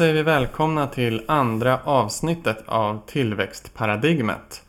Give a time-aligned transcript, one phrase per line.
[0.00, 4.62] Säger vi välkomna till andra avsnittet av Tillväxtparadigmet.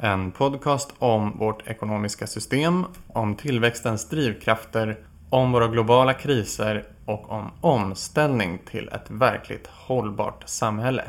[0.00, 4.98] En podcast om vårt ekonomiska system, om tillväxtens drivkrafter,
[5.30, 11.04] om våra globala kriser och om omställning till ett verkligt hållbart samhälle.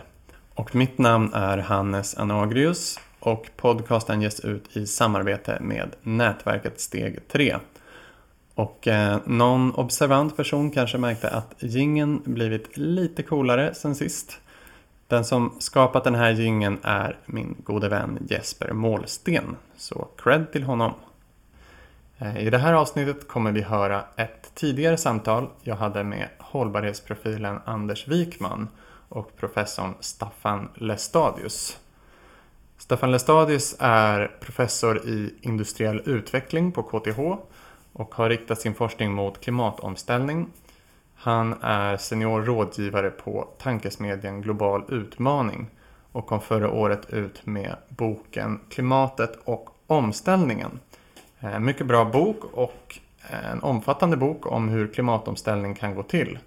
[0.55, 7.27] Och mitt namn är Hannes Anagrius och podcasten ges ut i samarbete med nätverket Steg
[7.27, 7.55] 3.
[8.55, 14.39] Och eh, någon observant person kanske märkte att gingen blivit lite coolare sen sist.
[15.07, 19.55] Den som skapat den här gingen är min gode vän Jesper Målsten.
[19.77, 20.93] Så cred till honom.
[22.17, 27.59] Eh, I det här avsnittet kommer vi höra ett tidigare samtal jag hade med hållbarhetsprofilen
[27.65, 28.67] Anders Wikman
[29.09, 31.79] och professorn Staffan Lestadius.
[32.77, 37.19] Staffan Lestadius är professor i industriell utveckling på KTH
[37.93, 40.47] och har riktat sin forskning mot klimatomställning.
[41.15, 45.67] Han är senior rådgivare på tankesmedjan Global Utmaning
[46.11, 50.79] och kom förra året ut med boken Klimatet och omställningen.
[51.39, 52.99] En mycket bra bok och
[53.51, 56.39] en omfattande bok om hur klimatomställning kan gå till.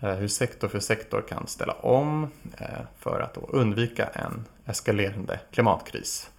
[0.00, 2.66] Eh, hur sektor för sektor kan ställa om eh,
[2.98, 6.30] för att undvika en eskalerande klimatkris.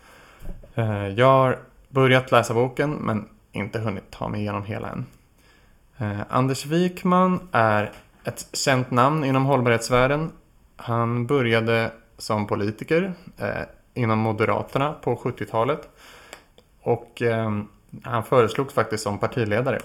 [1.15, 5.05] Jag har börjat läsa boken men inte hunnit ta mig igenom hela än.
[5.97, 7.91] Eh, Anders Wikman är
[8.23, 10.31] ett känt namn inom hållbarhetsvärlden.
[10.75, 13.47] Han började som politiker eh,
[13.93, 15.89] inom Moderaterna på 70-talet.
[16.81, 17.51] Och eh,
[18.03, 19.79] han föreslogs faktiskt som partiledare.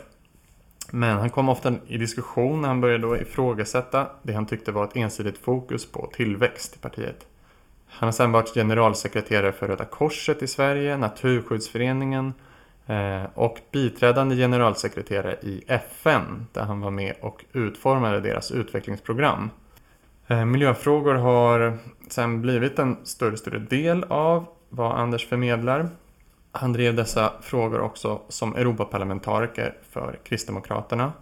[0.91, 4.85] Men han kom ofta i diskussion när han började då ifrågasätta det han tyckte var
[4.85, 7.27] ett ensidigt fokus på tillväxt i partiet.
[7.87, 12.33] Han har sedan varit generalsekreterare för Röda Korset i Sverige, Naturskyddsföreningen
[12.89, 19.51] Eh, och biträdande generalsekreterare i FN där han var med och utformade deras utvecklingsprogram.
[20.27, 21.79] Eh, miljöfrågor har
[22.09, 25.89] sen blivit en större och större del av vad Anders förmedlar.
[26.53, 31.13] Han drev dessa frågor också som Europaparlamentariker för Kristdemokraterna.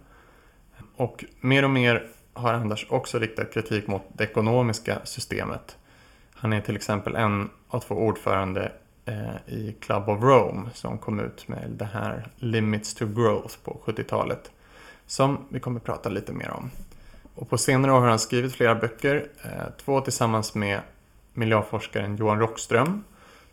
[0.95, 5.77] Och mer och mer har Anders också riktat kritik mot det ekonomiska systemet.
[6.33, 8.71] Han är till exempel en av två ordförande
[9.07, 13.79] Eh, i Club of Rome som kom ut med det här Limits to Growth på
[13.85, 14.51] 70-talet.
[15.05, 16.71] Som vi kommer prata lite mer om.
[17.35, 20.79] Och på senare år har han skrivit flera böcker, eh, två tillsammans med
[21.33, 23.03] miljöforskaren Johan Rockström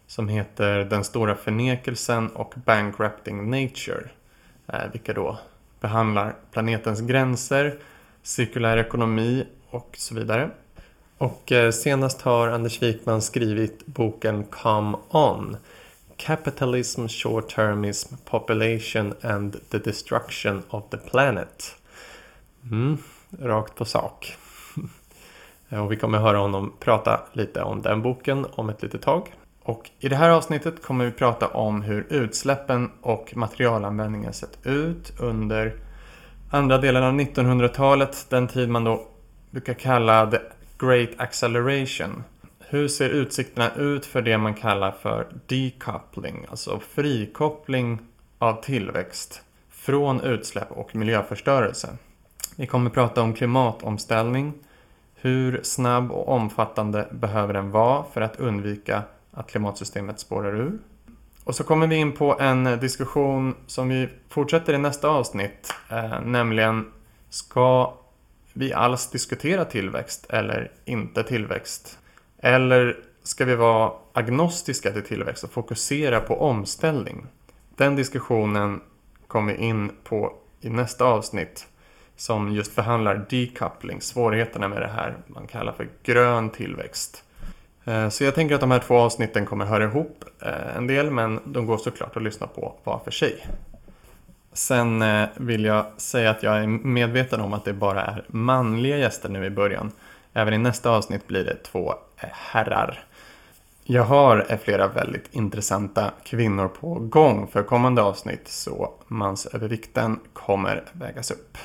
[0.06, 4.09] som heter Den stora förnekelsen och Bankrupting Nature.
[4.66, 5.38] Eh, vilka då
[5.81, 7.78] behandlar planetens gränser,
[8.22, 10.50] cirkulär ekonomi och så vidare.
[11.25, 15.57] Och eh, senast har Anders Wikman skrivit boken Come On
[16.17, 21.77] Capitalism, Short Termism, Population and the Destruction of the Planet.
[22.71, 22.99] Mm,
[23.41, 24.37] rakt på sak.
[25.69, 29.33] Och vi kommer höra honom prata lite om den boken om ett litet tag.
[29.62, 35.12] Och i det här avsnittet kommer vi prata om hur utsläppen och materialanvändningen sett ut
[35.19, 35.75] under
[36.51, 39.06] andra delen av 1900-talet, den tid man då
[39.51, 40.39] brukar kalla the
[40.84, 42.25] Great Acceleration.
[42.59, 47.99] Hur ser utsikterna ut för det man kallar för decoupling, alltså frikoppling
[48.39, 51.89] av tillväxt från utsläpp och miljöförstörelse?
[52.56, 54.53] Vi kommer prata om klimatomställning.
[55.15, 60.78] Hur snabb och omfattande behöver den vara för att undvika att klimatsystemet spårar ur?
[61.44, 66.21] Och så kommer vi in på en diskussion som vi fortsätter i nästa avsnitt, eh,
[66.21, 66.93] nämligen
[67.31, 67.94] ska
[68.56, 71.98] vi alls diskutera tillväxt eller inte tillväxt?
[72.38, 77.26] Eller ska vi vara agnostiska till tillväxt och fokusera på omställning?
[77.76, 78.81] Den diskussionen
[79.26, 81.67] kommer vi in på i nästa avsnitt
[82.17, 87.25] som just förhandlar decoupling, svårigheterna med det här man kallar för grön tillväxt.
[87.84, 91.11] Eh, så jag tänker att de här två avsnitten kommer höra ihop eh, en del
[91.11, 93.46] men de går såklart att lyssna på var för sig.
[94.55, 98.97] Sen eh, vill jag säga att jag är medveten om att det bara är manliga
[98.97, 99.93] gäster nu i början.
[100.33, 103.05] Även i nästa avsnitt blir det två eh, herrar.
[103.85, 110.85] Jag har eh, flera väldigt intressanta kvinnor på gång för kommande avsnitt så mansövervikten kommer
[110.93, 111.59] vägas upp.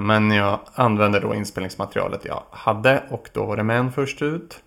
[0.00, 4.62] Men jag använder då inspelningsmaterialet jag hade och då var det män först ut.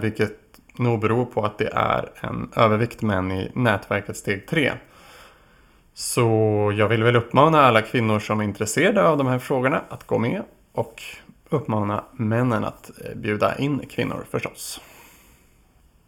[0.00, 0.38] Vilket
[0.78, 4.72] nog beror på att det är en övervikt män i nätverket steg 3.
[6.00, 6.22] Så
[6.76, 10.18] jag vill väl uppmana alla kvinnor som är intresserade av de här frågorna att gå
[10.18, 10.42] med
[10.72, 11.02] och
[11.48, 14.80] uppmana männen att eh, bjuda in kvinnor förstås.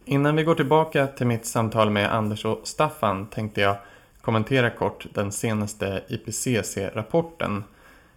[0.05, 3.75] Innan vi går tillbaka till mitt samtal med Anders och Staffan tänkte jag
[4.21, 7.63] kommentera kort den senaste IPCC-rapporten.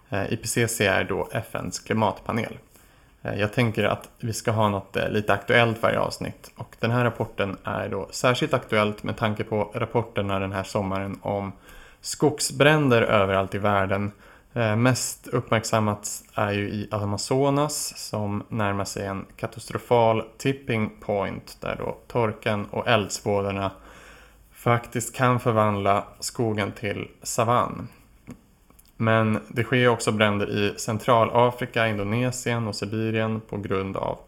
[0.09, 2.59] Eh, IPCC är då FNs klimatpanel.
[3.23, 7.05] Eh, jag tänker att vi ska ha något lite aktuellt varje avsnitt och den här
[7.05, 11.53] rapporten är då särskilt aktuellt med tanke på rapporterna den här sommaren om
[12.05, 14.13] skogsbränder överallt i världen.
[14.53, 21.77] Eh, mest uppmärksammat är ju i Amazonas som närmar sig en katastrofal tipping point där
[21.79, 23.71] då torkan och eldsvådorna
[24.53, 27.89] faktiskt kan förvandla skogen till savann.
[28.97, 34.19] Men det sker också bränder i Centralafrika, Indonesien och Sibirien på grund av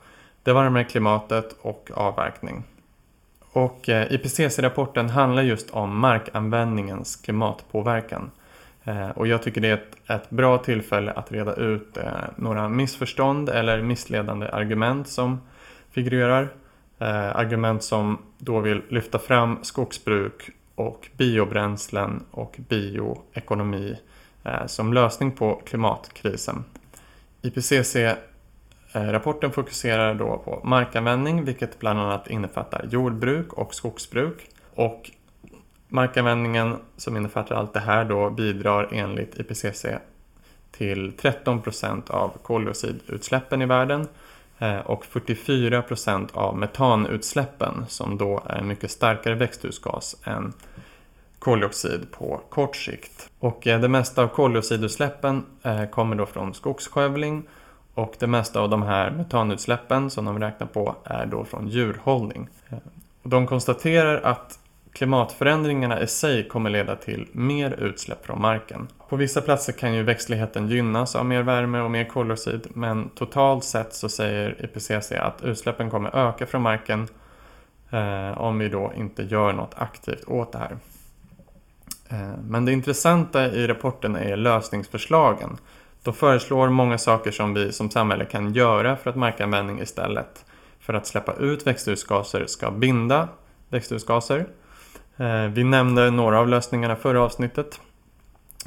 [0.43, 2.64] det varmare klimatet och avverkning.
[3.56, 8.31] Och eh, IPCC-rapporten handlar just om markanvändningens klimatpåverkan.
[8.85, 12.05] Eh, och jag tycker det är ett, ett bra tillfälle att reda ut eh,
[12.37, 15.41] några missförstånd eller missledande argument som
[15.91, 16.49] figurerar.
[16.99, 23.99] Argument som då vill lyfta fram skogsbruk och biobränslen och bioekonomi
[24.67, 26.64] som lösning på klimatkrisen.
[28.96, 34.50] Eh, rapporten fokuserar då på markanvändning vilket bland annat innefattar jordbruk och skogsbruk.
[34.75, 35.10] Och
[35.88, 39.87] markanvändningen som innefattar allt det här då bidrar enligt IPCC
[40.70, 44.08] till 13 procent av koldioxidutsläppen i världen
[44.58, 50.52] eh, och 44 procent av metanutsläppen som då är en mycket starkare växthusgas än
[51.38, 53.31] koldioxid på kort sikt.
[53.38, 55.44] Och eh, det mesta av koldioxidutsläppen
[55.90, 57.42] kommer då från skogsskövling
[57.96, 62.48] och det mesta av de här metanutsläppen som de räknar på är då från djurhållning.
[63.22, 64.58] De konstaterar att
[64.93, 68.88] klimatförändringarna i sig kommer leda till mer utsläpp från marken.
[69.08, 73.64] På vissa platser kan ju växtligheten gynnas av mer värme och mer koldioxid men totalt
[73.64, 77.08] sett så säger IPCC att utsläppen kommer öka från marken
[77.90, 80.76] eh, om vi då inte gör något aktivt åt det här.
[82.08, 85.58] Eh, men det intressanta i rapporten är lösningsförslagen.
[86.06, 90.44] De föreslår många saker som vi som samhälle kan göra för att markanvändning istället
[90.81, 93.29] för att släppa ut växthusgaser ska binda
[93.69, 94.47] växthusgaser.
[95.17, 97.81] Eh, vi nämnde några av lösningarna förra avsnittet.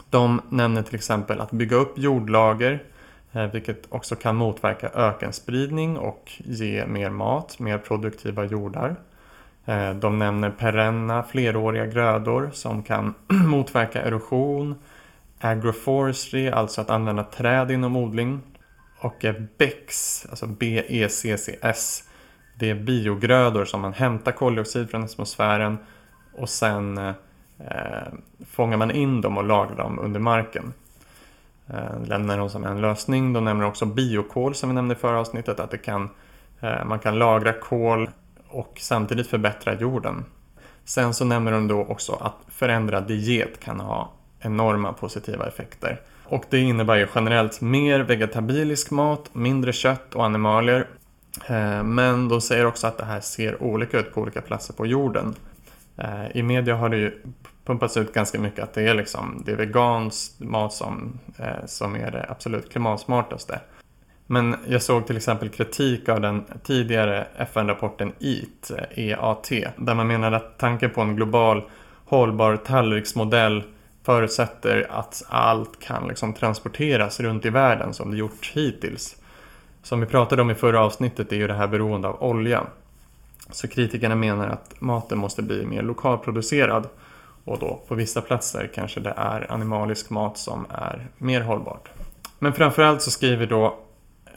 [0.10, 2.84] De nämner till exempel att bygga upp jordlager
[3.32, 8.96] eh, vilket också kan motverka ökenspridning och ge mer mat, mer produktiva jordar.
[9.66, 14.76] Eh, de nämner perenna, fleråriga grödor som kan motverka erosion,
[15.40, 18.42] agroforestry, alltså att använda träd inom odling
[19.00, 22.04] och eh, BECCS, alltså B-E-C-C-S.
[22.56, 25.78] Det är biogrödor som man hämtar koldioxid från atmosfären
[26.34, 27.14] och sen eh,
[28.46, 30.74] fångar man in dem och lagrar dem under marken.
[31.68, 33.34] Eh, lämnar de som en lösning.
[33.34, 36.10] De nämner också biokol som vi nämnde i förra avsnittet, att det kan,
[36.60, 38.10] eh, man kan lagra kol
[38.48, 40.26] och samtidigt förbättra jorden.
[40.86, 46.02] Sen så nämner de då också att förändrad diet kan ha enorma positiva effekter.
[46.24, 50.88] Och det innebär ju generellt mer vegetabilisk mat, mindre kött och animalier.
[51.48, 54.86] Eh, men de säger också att det här ser olika ut på olika platser på
[54.86, 55.36] jorden.
[55.98, 57.22] Eh, I media har det ju
[57.66, 61.96] pumpats ut ganska mycket att det är, liksom, det är vegansk mat som, eh, som
[61.96, 63.60] är det absolut klimatsmartaste.
[64.28, 70.36] Men jag såg till exempel kritik av den tidigare FN-rapporten EAT, EAT, där man menade
[70.36, 71.64] att tanken på en global
[72.06, 73.64] hållbar tallriksmodell
[74.10, 79.16] förutsätter att allt kan liksom transporteras runt i världen som det gjort hittills.
[79.84, 82.64] Som vi pratade om i förra avsnittet är ju det här beroende av olja.
[83.52, 86.88] Så kritikerna menar att maten måste bli mer lokalproducerad
[87.44, 91.90] och då på vissa platser kanske det är animalisk mat som är mer hållbart.
[92.40, 93.80] Men framförallt så skriver då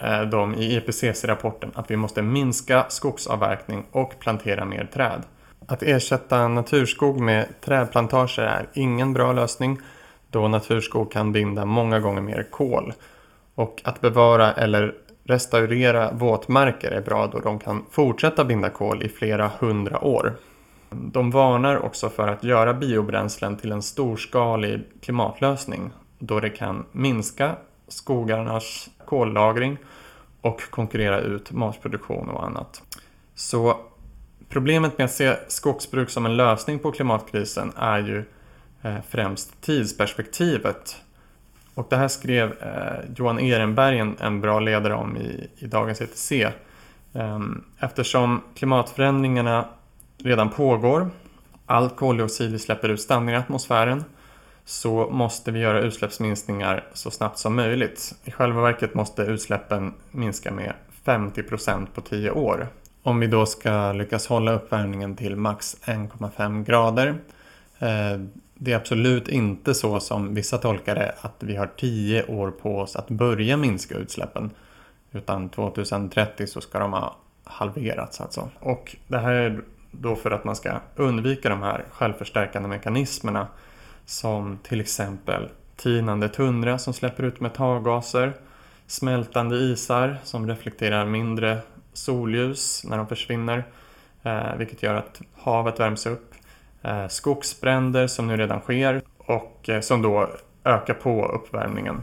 [0.03, 5.23] Eh, de i IPCC-rapporten att vi måste minska skogsavverkning och plantera mer träd.
[5.67, 9.79] Att ersätta naturskog med trädplantager är ingen bra lösning
[10.31, 12.93] då naturskog kan binda många gånger mer kol.
[13.55, 19.09] Och att bevara eller restaurera våtmarker är bra då de kan fortsätta binda kol i
[19.09, 20.37] flera hundra år.
[20.91, 27.57] De varnar också för att göra biobränslen till en storskalig klimatlösning då det kan minska
[27.89, 29.77] skogarnas kollagring
[30.41, 32.83] och konkurrera ut matproduktion och annat.
[33.35, 33.77] Så
[34.53, 38.25] problemet med att se skogsbruk som en lösning på klimatkrisen är ju
[38.83, 40.97] eh, främst tidsperspektivet.
[41.75, 46.33] Och det här skrev eh, Johan Ehrenberg en, bra ledare om i, i dagens ETC.
[47.15, 49.69] Ehm, eftersom klimatförändringarna
[50.19, 51.11] redan pågår,
[51.67, 54.05] allt koldioxid vi släpper ut stannar i atmosfären
[54.65, 58.15] så måste vi göra utsläppsminskningar så snabbt som möjligt.
[58.25, 60.73] I själva verket måste utsläppen minska med
[61.05, 62.69] 50 procent på 10 år.
[63.03, 67.09] Om vi då ska lyckas hålla uppvärmningen till max 1,5 grader.
[67.79, 68.21] Eh,
[68.55, 72.79] det är absolut inte så som vissa tolkar det, att vi har 10 år på
[72.79, 74.51] oss att börja minska utsläppen.
[75.13, 78.51] Utan 2030 så ska de ha halverats alltså.
[78.61, 83.47] Och det här är då för att man ska undvika de här självförstärkande mekanismerna
[84.07, 88.33] som till exempel tinande tundra som släpper ut metangaser,
[88.87, 91.59] smältande isar som reflekterar mindre
[91.93, 93.65] solljus när de försvinner,
[94.23, 96.35] eh, vilket gör att havet värms upp,
[96.83, 100.29] eh, skogsbränder som nu redan sker och eh, som då
[100.65, 102.03] ökar på uppvärmningen.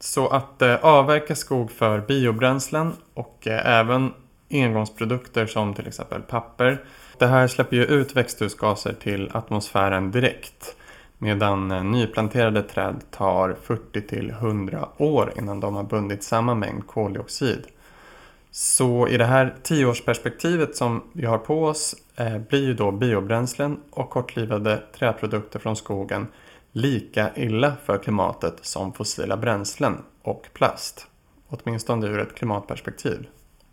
[0.00, 4.12] Så att eh, avverka skog för biobränslen och eh, även
[4.50, 6.84] engångsprodukter som till exempel papper.
[7.18, 10.76] Det här släpper ju ut växthusgaser till atmosfären direkt.
[11.18, 16.86] Medan eh, nyplanterade träd tar 40 till 100 år innan de har bundit samma mängd
[16.86, 17.66] koldioxid.
[18.56, 23.80] Så i det här tioårsperspektivet som vi har på oss eh, blir ju då biobränslen
[23.90, 26.26] och kortlivade träprodukter från skogen
[26.72, 31.06] lika illa för klimatet som fossila bränslen och plast.
[31.48, 33.26] Åtminstone ur ett klimatperspektiv.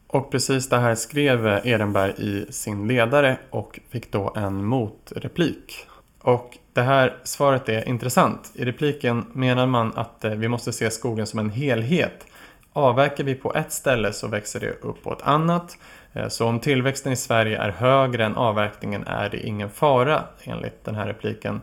[0.07, 5.87] Och precis det här skrev Ehrenberg i sin ledare och fick då en motreplik.
[6.19, 8.51] Och det här svaret är intressant.
[8.55, 12.25] I repliken menar man att eh, vi måste se skogen som en helhet.
[12.73, 15.77] Avverkar vi på ett ställe så växer det upp på ett annat.
[16.13, 20.85] Eh, så om tillväxten i Sverige är högre än avverkningen är det ingen fara enligt
[20.85, 21.61] den här repliken.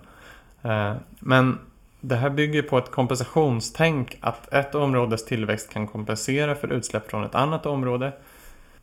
[0.63, 1.59] Eh, men
[2.01, 7.25] det här bygger på ett kompensationstänk att ett områdes tillväxt kan kompensera för utsläpp från
[7.25, 8.13] ett annat område.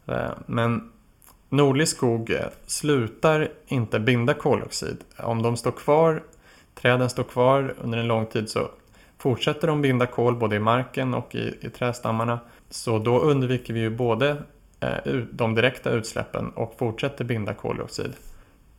[0.05, 0.91] Eh, men
[1.49, 4.97] Nordlig skog slutar inte binda koldioxid.
[5.17, 6.23] Om de står kvar,
[6.75, 8.69] träden står kvar under en lång tid så
[9.17, 12.39] fortsätter de binda kol både i marken och i, i trädstammarna.
[12.69, 14.37] Så då undviker vi ju både
[14.79, 18.13] eh, de direkta utsläppen och fortsätter binda koldioxid.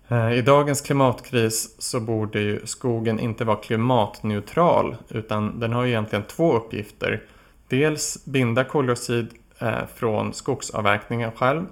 [0.08, 5.90] Eh, I dagens klimatkris så borde ju skogen inte vara klimatneutral utan den har ju
[5.90, 7.22] egentligen två uppgifter.
[7.68, 9.28] Dels binda koldioxid
[9.58, 11.66] eh, från skogsavverkningen själv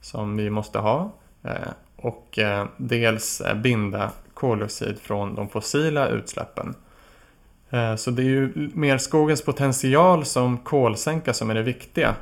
[0.00, 6.74] som vi måste ha eh, och eh, dels eh, binda koldioxid från de fossila utsläppen.
[7.74, 12.14] Eh, så det är ju mer skogens potential som kolsänka som är det viktiga.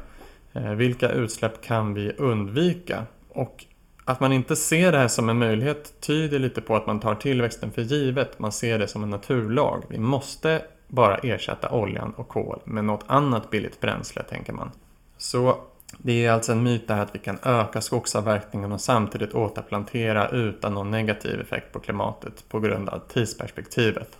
[0.52, 3.06] Eh, vilka utsläpp kan vi undvika?
[3.28, 3.64] Och
[4.04, 7.14] att man inte ser det här som en möjlighet tyder lite på att man tar
[7.14, 8.38] tillväxten för givet.
[8.38, 9.82] Man ser det som en naturlag.
[9.88, 14.70] Vi måste bara ersätta oljan och kol med något annat billigt bränsle, tänker man.
[15.18, 15.56] Så
[15.98, 20.74] det är alltså en myt där att vi kan öka skogsavverkningen och samtidigt återplantera utan
[20.74, 24.18] någon negativ effekt på klimatet på grund av tidsperspektivet.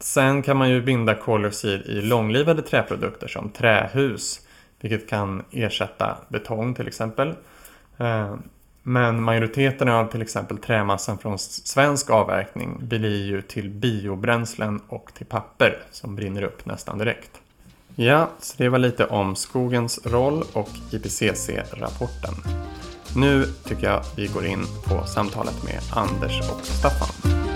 [0.00, 4.40] Sen kan man ju binda koldioxid i långlivade träprodukter som trähus,
[4.80, 7.34] vilket kan ersätta betong till exempel.
[7.98, 8.34] Eh,
[8.82, 15.26] men majoriteten av till exempel trämassan från svensk avverkning blir ju till biobränslen och till
[15.26, 17.30] papper som brinner upp nästan direkt.
[17.94, 22.34] Ja, så det var lite om skogens roll och IPCC-rapporten.
[23.16, 27.49] Nu tycker jag vi går in på samtalet med Anders och Staffan.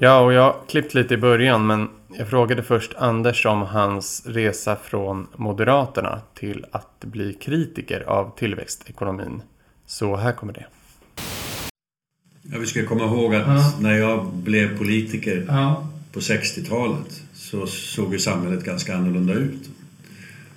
[0.00, 1.88] Ja, och jag klippt lite i början men
[2.18, 9.42] jag frågade först Anders om hans resa från Moderaterna till att bli kritiker av tillväxtekonomin.
[9.86, 10.66] Så här kommer det.
[12.42, 13.72] Ja, vi ska komma ihåg att ja.
[13.80, 19.70] när jag blev politiker ja på 60-talet så såg ju samhället ganska annorlunda ut.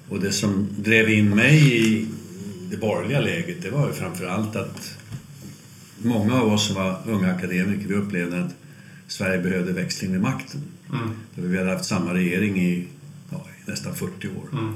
[0.09, 2.07] Och det som drev in mig i
[2.71, 4.97] det borgerliga läget det var ju framför allt att
[5.97, 8.55] många av oss som var unga akademiker vi upplevde att
[9.11, 10.61] Sverige behövde växling vid makten.
[10.93, 11.49] Mm.
[11.51, 12.87] Vi hade haft samma regering i,
[13.29, 14.59] ja, i nästan 40 år.
[14.59, 14.73] Mm.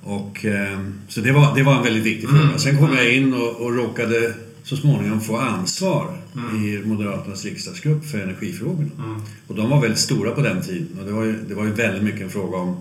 [0.00, 2.42] Och, eh, så det var, det var en väldigt viktig fråga.
[2.42, 2.58] Mm.
[2.58, 6.64] Sen kom jag in och, och råkade så småningom få ansvar mm.
[6.64, 8.90] i Moderaternas riksdagsgrupp för energifrågorna.
[8.98, 9.20] Mm.
[9.46, 11.72] Och de var väldigt stora på den tiden och det var ju, det var ju
[11.72, 12.76] väldigt mycket en fråga om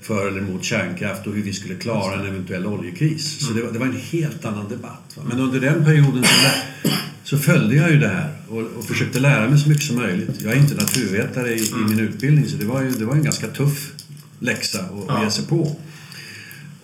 [0.00, 3.46] för eller emot kärnkraft och hur vi skulle klara en eventuell oljekris.
[3.46, 5.14] Så det var, det var en helt annan debatt.
[5.16, 5.22] Va?
[5.28, 6.90] Men under den perioden så,
[7.24, 10.40] så följde jag ju det här och, och, försökte lära mig så mycket som möjligt.
[10.42, 13.22] Jag är inte naturvetare i, i min utbildning så det var ju det var en
[13.22, 13.92] ganska tuff
[14.38, 15.76] läxa att, att ge sig på.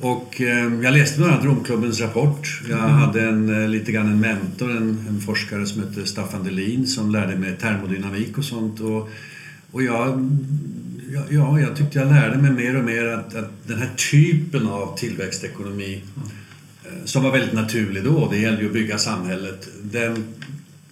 [0.01, 2.61] Och eh, jag läste bland annat Romklubbens rapport.
[2.69, 2.91] Jag mm.
[2.91, 7.11] hade en, eh, lite grann en mentor, en, en, forskare som hette Staffan Delin som
[7.11, 8.81] lärde mig termodynamik och sånt.
[8.81, 9.09] Och,
[9.71, 10.31] och jag,
[11.31, 14.99] ja, jag tyckte jag lärde mig mer och mer att, att den här typen av
[14.99, 17.07] tillväxtekonomi mm.
[17.07, 20.25] som var väldigt naturlig då, det gällde ju att bygga samhället, den,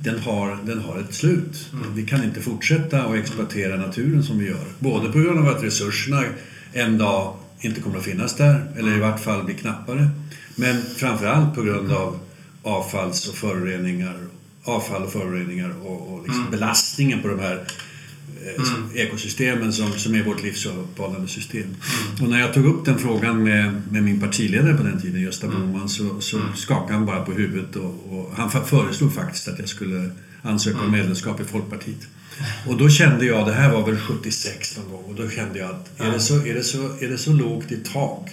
[0.03, 1.71] den, har, den har ett slut.
[1.73, 1.95] Mm.
[1.95, 4.65] Vi kan inte fortsätta att exploatera naturen som vi gör.
[4.79, 6.25] Både på grund av att resurserna
[6.73, 10.09] en dag inte kommer att finnas där, eller i vart fall bli knappare.
[10.55, 12.19] Men framförallt på grund av
[12.63, 14.17] avfalls och föroreningar,
[14.65, 16.51] avfall och föroreningar och, och liksom mm.
[16.51, 17.65] belastningen på de här
[18.43, 18.91] mm.
[18.95, 21.63] ekosystemen som, som är vårt livsuppehållande system.
[21.63, 21.77] Mm.
[22.23, 25.47] Och när jag tog upp den frågan med, med min partiledare på den tiden, Gösta
[25.47, 25.61] mm.
[25.61, 26.57] Bohman, så, så mm.
[26.57, 30.11] skakade han bara på huvudet och, och han föreslog faktiskt att jag skulle
[30.43, 30.99] ansöka om mm.
[30.99, 32.07] medlemskap i Folkpartiet.
[32.69, 35.71] Och då kände jag, det här var väl 76 någon gång, och då kände jag
[35.71, 38.31] att är, det, så, är, det, så, är det så lågt i tak,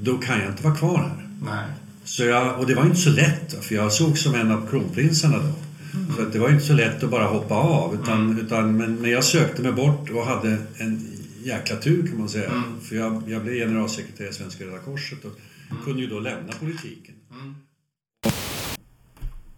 [0.00, 1.28] då kan jag inte vara kvar här.
[1.44, 1.64] Nej.
[2.04, 5.38] Så jag, och det var inte så lätt, för jag såg som en av kronprinsarna
[5.38, 5.52] då.
[5.96, 6.16] Mm.
[6.16, 7.94] Så det var inte så lätt att bara hoppa av.
[7.94, 8.46] Utan, mm.
[8.46, 12.50] utan, men, men jag sökte mig bort och hade en jäkla tur kan man säga.
[12.50, 12.80] Mm.
[12.80, 15.30] För jag, jag blev generalsekreterare i Svenska Röda Korset och
[15.70, 15.82] mm.
[15.84, 17.14] kunde ju då lämna politiken.
[17.30, 17.54] Mm.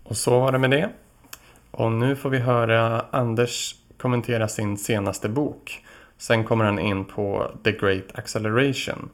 [0.02, 0.90] Och så var det med det.
[1.71, 5.85] Och nu får vi höra Anders kommentera sin senaste bok.
[6.18, 9.11] Sen kommer han in på The Great Acceleration.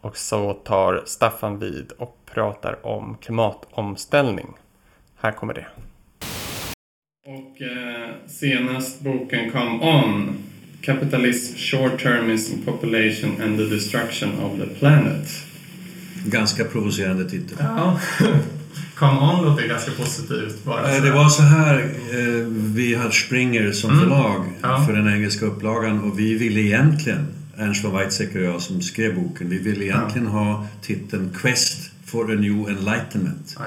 [0.00, 4.54] Och så tar Staffan vid och pratar om klimatomställning.
[5.16, 5.66] Här kommer det.
[7.26, 10.36] Och eh, senast boken kom On.
[10.80, 15.28] Capitalism, Short Termism, Population and the Destruction of the Planet.
[16.24, 17.56] Ganska provocerande titel.
[17.60, 18.00] Ja.
[18.94, 20.64] Come On låter ganska positivt.
[20.64, 24.02] Bara det var så här, eh, vi hade Springer som mm.
[24.02, 24.84] förlag ja.
[24.86, 27.26] för den engelska upplagan och vi ville egentligen,
[27.56, 30.32] Ernst von Weizsäcker och jag som skrev boken, vi ville egentligen ja.
[30.32, 33.56] ha titeln Quest for a New Enlightenment.
[33.58, 33.64] Ja,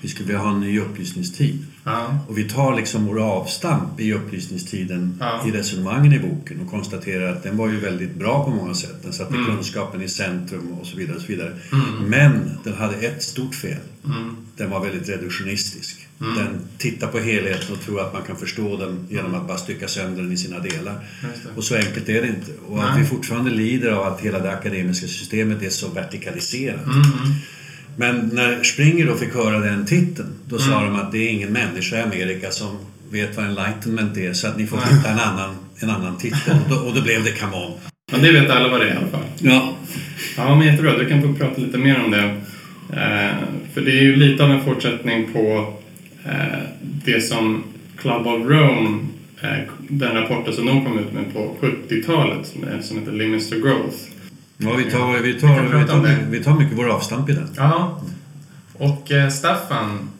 [0.00, 1.64] vi skulle vilja ha en ny upplysningstid.
[1.88, 2.18] Ja.
[2.28, 5.44] Och vi tar liksom vår avstamp i upplysningstiden ja.
[5.46, 9.02] i resonemangen i boken och konstaterar att den var ju väldigt bra på många sätt.
[9.02, 9.46] Den satte mm.
[9.46, 11.16] kunskapen i centrum och så vidare.
[11.16, 11.52] Och så vidare.
[11.72, 12.10] Mm.
[12.10, 13.80] Men den hade ett stort fel.
[14.04, 14.36] Mm.
[14.56, 16.06] Den var väldigt reduktionistisk.
[16.20, 16.36] Mm.
[16.36, 19.88] Den tittar på helheten och tror att man kan förstå den genom att bara stycka
[19.88, 21.04] sönder den i sina delar.
[21.56, 22.52] Och så enkelt är det inte.
[22.68, 26.80] Och att vi fortfarande lider av att hela det akademiska systemet är så vertikaliserat.
[28.00, 30.92] Men när Springer då fick höra den titeln, då sa mm.
[30.92, 32.78] de att det är ingen människa i Amerika som
[33.10, 36.54] vet vad enlightenment är, så att ni får hitta en annan, en annan titel.
[36.64, 37.72] Och då, och då blev det Come On.
[38.12, 39.24] Men det vet alla vad det är i alla fall.
[39.38, 39.74] Ja.
[40.36, 40.98] Ja, men jättebra.
[40.98, 42.24] Du kan få prata lite mer om det.
[42.92, 43.36] Eh,
[43.74, 45.74] för det är ju lite av en fortsättning på
[46.24, 47.64] eh, det som
[47.96, 49.06] Club of Rome,
[49.42, 49.58] eh,
[49.88, 53.96] den rapporten som de kom ut med på 70-talet, som, som heter Limits to Growth.
[54.60, 57.48] Ja, vi tar, vi tar, vi tar, vi tar mycket vår avstamp i den.
[57.56, 58.00] Ja.
[58.72, 60.10] Och eh, Staffan,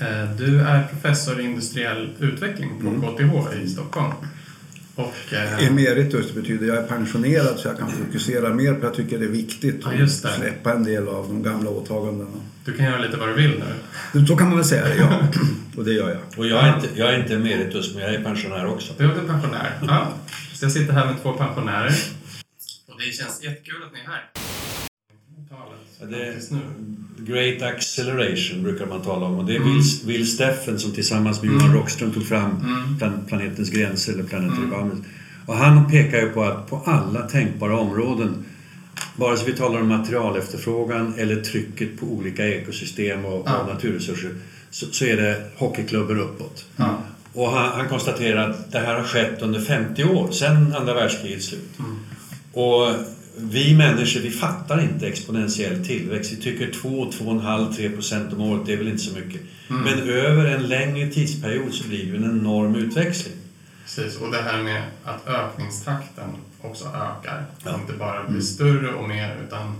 [0.00, 3.00] eh, du är professor i industriell utveckling på mm.
[3.00, 4.12] KTH i Stockholm.
[4.94, 9.18] Och, eh, Emeritus betyder jag är pensionerad så jag kan fokusera mer på jag tycker
[9.18, 12.40] det är viktigt ja, just att släppa en del av de gamla åtagandena.
[12.64, 13.62] Du kan göra lite vad du vill
[14.12, 14.26] nu.
[14.26, 15.20] Så kan man väl säga det, ja.
[15.76, 16.20] Och det gör jag.
[16.36, 18.92] Och jag är inte, jag är inte emeritus, men jag är pensionär också.
[18.98, 20.12] Du är pensionär, ja.
[20.54, 21.94] Så jag sitter här med två pensionärer
[23.00, 24.30] det känns jättekul att ni är här.
[26.10, 26.36] det är
[27.18, 29.72] Great Acceleration brukar man tala om och det är mm.
[29.72, 31.76] Will, Will Steffen som tillsammans med Johan mm.
[31.76, 32.98] Rockström tog fram mm.
[32.98, 35.04] plan, Planetens gränser eller Planetary mm.
[35.46, 38.44] Och han pekar ju på att på alla tänkbara områden
[39.16, 43.58] Vare sig vi talar om materialefterfrågan eller trycket på olika ekosystem och, ja.
[43.58, 44.34] och naturresurser
[44.70, 46.64] så, så, är det hockeyklubbar uppåt.
[46.76, 46.98] Ja.
[47.32, 51.46] Och han, han, konstaterar att det här har skett under 50 år, sedan andra världskrigets
[51.46, 51.78] slut.
[51.78, 51.98] Mm.
[52.52, 52.94] Och
[53.36, 56.32] vi människor vi fattar inte exponentiell tillväxt.
[56.32, 59.40] Vi tycker 2-2,5-3 procent om året, det är väl inte så mycket.
[59.70, 59.82] Mm.
[59.82, 63.34] Men över en längre tidsperiod så blir det en enorm utväxling.
[63.84, 66.28] Precis, och det här med att ökningstakten
[66.60, 67.44] också ökar.
[67.64, 67.80] Ja.
[67.80, 68.42] Inte bara blir mm.
[68.42, 69.74] större och mer utan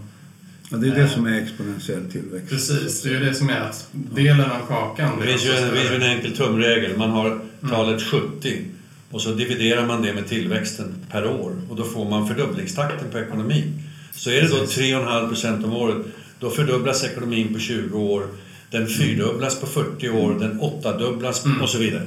[0.72, 2.48] Ja, det är det som är exponentiell tillväxt.
[2.48, 5.20] Precis, det är det som är att delen av kakan...
[5.20, 6.98] Det finns ju en, en enkel tumregel.
[6.98, 7.40] Man har mm.
[7.70, 8.64] talet 70
[9.10, 13.18] och så dividerar man det med tillväxten per år och då får man fördubblingstakten på
[13.18, 13.82] ekonomin.
[14.12, 15.96] Så är det då 3,5 procent om året,
[16.40, 18.26] då fördubblas ekonomin på 20 år.
[18.70, 22.06] Den fyrdubblas på 40 år, den åttadubblas och så vidare.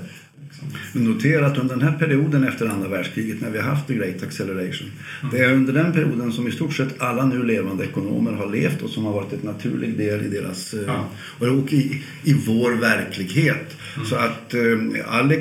[0.93, 4.23] Notera att under den här perioden efter andra världskriget när vi har haft the great
[4.23, 4.91] acceleration.
[5.31, 8.81] Det är under den perioden som i stort sett alla nu levande ekonomer har levt
[8.81, 11.09] och som har varit en naturlig del i deras eh, ja.
[11.47, 13.77] och i, i vår verklighet.
[13.95, 14.07] Mm.
[14.07, 14.61] Så att eh,
[15.07, 15.33] all,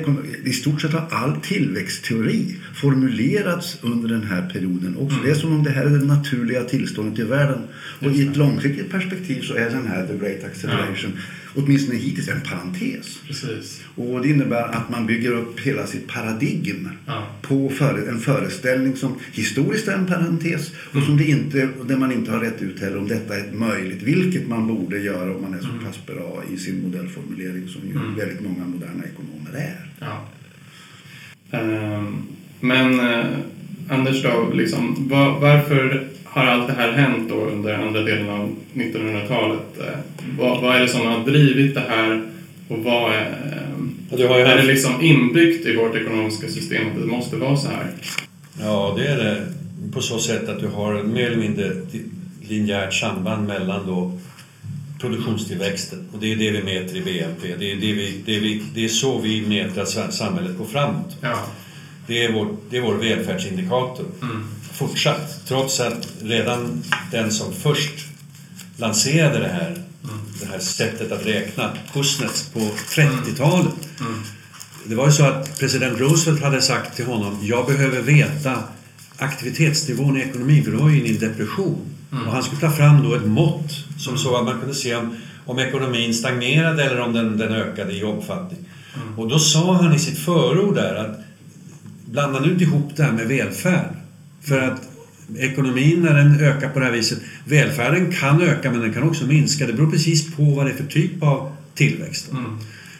[0.45, 5.15] i stort sett har all tillväxtteori formulerats under den här perioden också.
[5.15, 5.25] Mm.
[5.25, 7.61] Det är som om det här är det naturliga tillståndet i världen.
[7.99, 12.27] Och i ett långsiktigt perspektiv så är den här the great acceleration ja åtminstone hittills
[12.27, 13.19] en parentes.
[13.27, 13.81] Precis.
[13.95, 17.27] Och det innebär att man bygger upp hela sitt paradigm ja.
[17.41, 17.71] på
[18.09, 21.05] en föreställning som historiskt är en parentes och mm.
[21.05, 24.47] som det inte, där man inte har rätt ut heller om detta är möjligt, vilket
[24.47, 25.85] man borde göra om man är så mm.
[25.85, 28.15] pass bra i sin modellformulering som ju mm.
[28.15, 29.89] väldigt många moderna ekonomer är.
[29.99, 30.29] Ja.
[31.59, 32.27] Um,
[32.59, 33.25] men uh,
[33.89, 38.55] Anders då, liksom, var, varför har allt det här hänt då under andra delen av
[38.73, 39.79] 1900-talet?
[39.79, 39.99] Eh,
[40.39, 42.21] vad, vad, är det som har drivit det här
[42.67, 43.59] och vad är,
[44.17, 47.87] Ja, är det liksom inbyggt i vårt ekonomiska system att det måste vara så här?
[48.61, 49.47] Ja, det är det
[49.93, 51.71] på så sätt att du har mer eller mindre
[52.41, 54.19] linjärt samband mellan då
[55.01, 57.55] produktionstillväxten och det är det vi mäter i BNP.
[57.59, 61.17] Det är, det vi, det vi, det är så vi mäter att samhället går framåt.
[61.21, 61.39] Ja.
[62.07, 64.05] Det, är vår, det är vår välfärdsindikator.
[64.21, 64.43] Mm.
[64.73, 68.05] Fortsatt, trots att redan den som först
[68.77, 70.19] lanserade det här, mm.
[70.39, 73.73] det här sättet att räkna, Kuznets på 30-talet.
[73.99, 74.11] Mm.
[74.11, 74.23] mm.
[74.85, 78.63] Det var ju så att president Roosevelt hade sagt till honom, jag behöver veta
[79.17, 81.85] aktivitetsnivån i ekonomin, för då var ju i en depression.
[82.11, 82.27] Mm.
[82.27, 85.15] Och han skulle ta fram då ett mått som så att man kunde se om,
[85.45, 88.59] om ekonomin stagnerade eller om den, den ökade i omfattning.
[88.95, 89.19] Mm.
[89.19, 91.19] Och då sa han i sitt förord där att
[92.05, 93.95] blanda nu inte ihop det här med välfärd.
[94.43, 94.81] För att
[95.37, 99.25] ekonomin när den ökar på det här viset, välfärden kan öka men den kan också
[99.25, 99.67] minska.
[99.67, 102.31] Det beror precis på vad det är för typ av tillväxt.
[102.31, 102.57] Mm.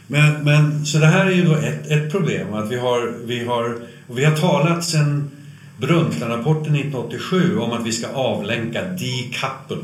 [0.07, 2.53] Men, men, så det här är ju då ett, ett problem.
[2.53, 3.77] Att vi har, vi har,
[4.07, 5.31] vi har talat sedan
[5.77, 9.77] Brundtlandrapporten 1987 om att vi ska avlänka, decouple,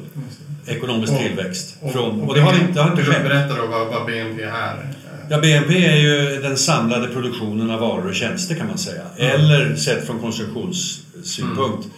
[0.65, 1.77] ekonomisk och, tillväxt.
[1.81, 3.23] Och, från, och, och det har inte, det har inte skett.
[3.23, 4.93] Berätta då vad, vad BNP är.
[5.29, 9.01] Ja, BNP är ju den samlade produktionen av varor och tjänster kan man säga.
[9.17, 9.35] Mm.
[9.35, 11.97] Eller sett från konsumtionssynpunkt, mm.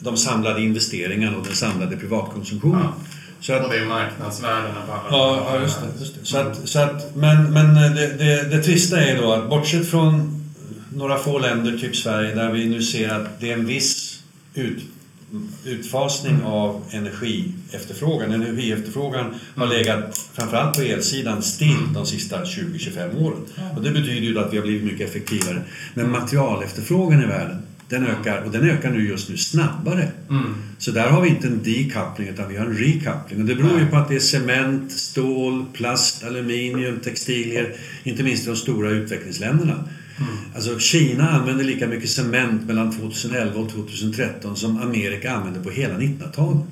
[0.00, 2.80] de samlade investeringarna och den samlade privatkonsumtionen.
[2.82, 2.94] Ja.
[3.40, 6.00] Så att, och det är marknadsvärdena på alla Ja, ja just det.
[6.00, 6.26] Just det.
[6.26, 10.42] Så att, så att, men men det, det, det trista är då att bortsett från
[10.94, 14.22] några få länder, typ Sverige, där vi nu ser att det är en viss
[14.54, 14.82] ut,
[15.64, 18.32] utfasning av energiefterfrågan.
[18.32, 23.40] Energiefterfrågan har legat, framförallt på elsidan, still de sista 20-25 åren.
[23.76, 25.62] Och det betyder ju att vi har blivit mycket effektivare.
[25.94, 30.08] Men materialefterfrågan i världen, den ökar och den ökar nu just nu snabbare.
[30.30, 30.54] Mm.
[30.78, 33.40] Så där har vi inte en decoupling utan vi har en recoupling.
[33.40, 38.44] Och det beror ju på att det är cement, stål, plast, aluminium, textilier, inte minst
[38.44, 39.84] i de stora utvecklingsländerna
[40.18, 40.30] Mm.
[40.54, 45.94] Alltså Kina använde lika mycket cement mellan 2011 och 2013 som Amerika använde på hela
[45.94, 46.62] 1900-talet.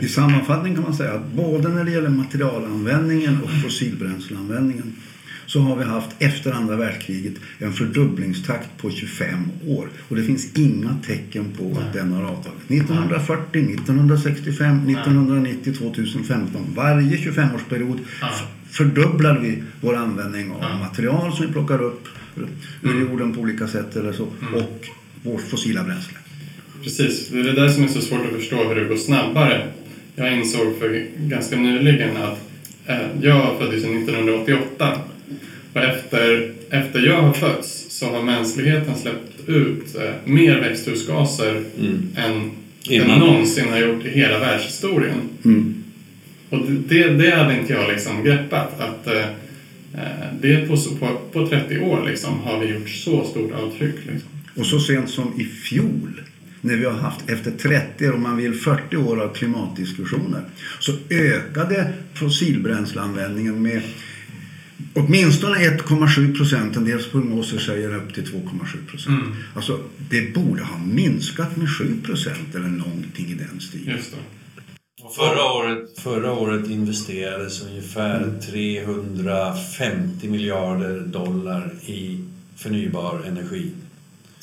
[0.00, 4.92] I sammanfattning kan man säga att både när det gäller materialanvändningen och fossilbränsleanvändningen
[5.46, 9.88] så har vi haft efter andra världskriget en fördubblingstakt på 25 år.
[10.08, 12.70] Och det finns inga tecken på att den har avtagit.
[12.70, 16.66] 1940, 1965, 1990, 2015.
[16.74, 17.98] Varje 25-årsperiod
[18.70, 22.08] fördubblade vi vår användning av material som vi plockar upp
[22.82, 24.54] ur jorden på olika sätt eller så, mm.
[24.54, 24.86] och
[25.22, 26.18] vårt fossila bränsle.
[26.82, 29.66] Precis, det är det där som är så svårt att förstå hur det går snabbare.
[30.16, 32.50] Jag insåg för ganska nyligen att
[32.86, 34.98] eh, jag föddes 1988
[35.72, 42.08] och efter, efter jag har fötts så har mänskligheten släppt ut eh, mer växthusgaser mm.
[42.16, 42.50] än,
[42.90, 45.20] än någonsin har gjort i hela världshistorien.
[45.44, 45.84] Mm.
[46.50, 48.80] Och det, det hade inte jag liksom greppat.
[48.80, 49.24] Att, Eh,
[50.40, 53.94] det på, på, på 30 år liksom, har vi gjort så stort avtryck.
[53.96, 54.30] Liksom.
[54.56, 56.20] Och så sent som i fjol
[56.60, 60.44] när vi har haft efter 30 om man vill 40 år av klimatdiskussioner
[60.80, 63.82] så ökade fossilbränsleanvändningen med
[64.94, 66.76] åtminstone 1,7 procent.
[66.76, 69.22] En del prognoser säger upp till 2,7 procent.
[69.22, 69.36] Mm.
[69.54, 69.80] Alltså
[70.10, 73.98] det borde ha minskat med 7 procent eller någonting i den stilen.
[75.12, 82.24] Förra året, förra året investerades ungefär 350 miljarder dollar i
[82.56, 83.70] förnybar energi.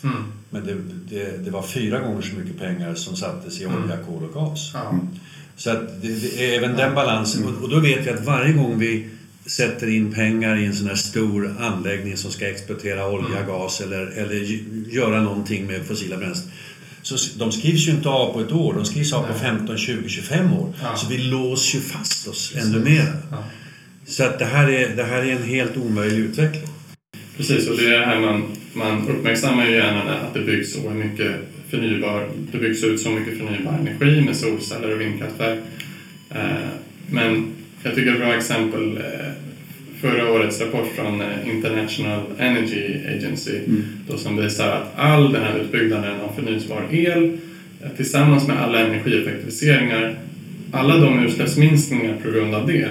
[0.03, 0.23] Mm.
[0.49, 0.75] Men det,
[1.09, 4.05] det, det, var fyra gånger så mycket pengar som sattes i olja, mm.
[4.05, 4.75] kol och gas.
[4.75, 5.07] Mm.
[5.55, 8.79] Så att det, det, även den balansen, och, och då vet vi att varje gång
[8.79, 9.09] vi
[9.45, 13.47] sätter in pengar i en sån här stor anläggning som ska exploatera olja, mm.
[13.47, 14.35] gas eller, eller
[14.93, 16.51] göra någonting med fossila bränslen
[17.01, 20.09] så de skrivs ju inte av på ett år, de skrivs av på 15, 20,
[20.09, 20.73] 25 år.
[20.81, 20.95] Ja.
[20.95, 23.13] Så vi låser ju fast oss ännu mer.
[23.31, 23.43] Ja.
[24.05, 26.67] Så att det här, är, det här är en helt omöjlig utveckling.
[27.37, 30.89] Precis, och det är det här man, man uppmärksammar ju gärna att det byggs så
[30.89, 31.31] mycket
[31.69, 35.59] förnybar, det byggs ut så mycket förnybar energi med solceller och vindkraftverk.
[36.29, 36.69] Eh,
[37.09, 39.03] men jag tycker ett bra exempel eh,
[40.01, 43.83] förra årets rapport från eh, International Energy Agency mm.
[44.07, 47.37] då som visar att all den här utbyggnaden av förnyelsebar el
[47.81, 50.15] eh, tillsammans med alla energieffektiviseringar,
[50.71, 52.89] alla de utsläppsminskningar på grund av det,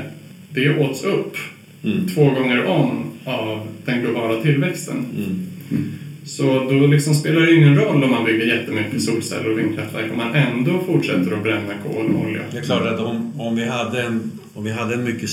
[0.50, 1.36] det åts upp
[1.84, 2.08] mm.
[2.08, 4.96] två gånger om av den globala tillväxten.
[4.96, 5.46] Mm.
[5.70, 5.92] mm.
[6.24, 10.16] Så då liksom spelar det ingen roll om man bygger jättemycket solceller och vindkraftverk om
[10.16, 12.40] man ändå fortsätter att bränna kol och olja.
[12.52, 15.30] Det är klart att om, om, vi, hade en, om vi hade en mycket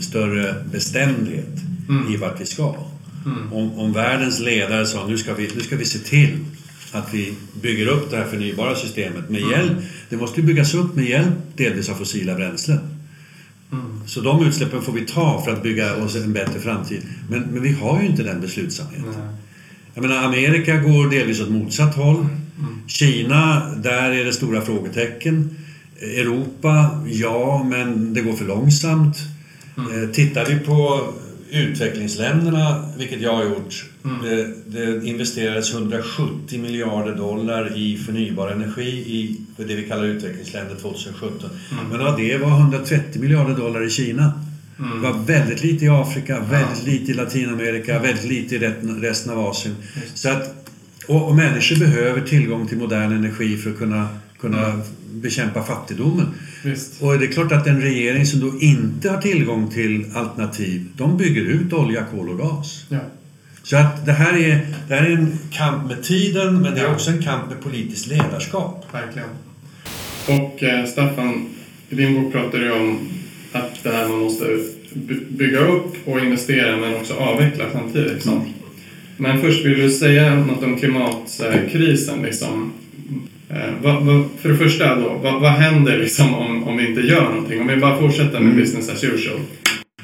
[0.00, 2.14] större bestämdhet mm.
[2.14, 2.74] i vart vi ska.
[3.26, 3.52] Mm.
[3.52, 6.38] Om, om, världens ledare sa nu ska, vi, nu ska vi se till
[6.92, 9.50] att vi bygger upp det här förnybara systemet med mm.
[9.50, 9.78] hjälp.
[10.08, 12.78] Det måste ju byggas upp med hjälp delvis av fossila bränslen.
[13.72, 14.00] Mm.
[14.06, 17.02] Så de utsläppen får vi ta för att bygga oss en bättre framtid.
[17.30, 19.14] Men, men vi har ju inte den beslutsamheten.
[19.18, 19.36] Nej.
[19.94, 22.16] Jag menar, Amerika går delvis åt motsatt håll.
[22.58, 22.88] Mm.
[22.88, 25.56] Kina, där är det stora frågetecken.
[26.00, 29.16] Europa, ja, men det går för långsamt.
[29.78, 30.02] Mm.
[30.02, 31.08] Eh, tittar vi på
[31.50, 34.22] utvecklingsländerna, vilket jag har gjort, mm.
[34.22, 41.50] det, det, investerades 170 miljarder dollar i förnybar energi i det vi kallar utvecklingsländer 2017.
[41.72, 41.84] Mm.
[41.90, 44.32] Men av det var 130 miljarder dollar i Kina.
[44.78, 45.02] Mm.
[45.02, 46.92] Det var väldigt lite i Afrika, väldigt ja.
[46.92, 48.58] lite i Latinamerika, väldigt lite i
[49.00, 49.76] resten av Asien.
[50.14, 50.66] Så att,
[51.06, 54.08] och, och, människor behöver tillgång till modern energi för att kunna,
[54.40, 54.80] kunna mm.
[55.12, 56.26] bekämpa fattigdomen.
[56.64, 57.02] Visst.
[57.02, 61.16] Och det är klart att en regering som då inte har tillgång till alternativ, de
[61.16, 62.84] bygger ut olja, kol och gas.
[62.88, 62.98] Ja.
[63.62, 66.92] Så att det här, är, det här är en kamp med tiden, men det är
[66.92, 68.86] också en kamp med politiskt ledarskap.
[68.92, 69.28] Verkligen.
[70.28, 71.48] Och eh, Staffan,
[71.88, 73.08] i din bok pratar du om
[73.52, 74.58] att det här man måste
[75.28, 78.12] bygga upp och investera men också avveckla samtidigt.
[78.12, 78.32] Liksom.
[78.32, 78.48] Mm.
[79.16, 82.22] Men först vill du säga något om klimatkrisen.
[82.22, 82.72] Liksom.
[83.50, 87.00] Eh, vad, vad, för det första, då, vad, vad händer liksom om, om vi inte
[87.00, 87.60] gör någonting?
[87.60, 88.56] Om vi bara fortsätter med mm.
[88.56, 89.40] business as usual.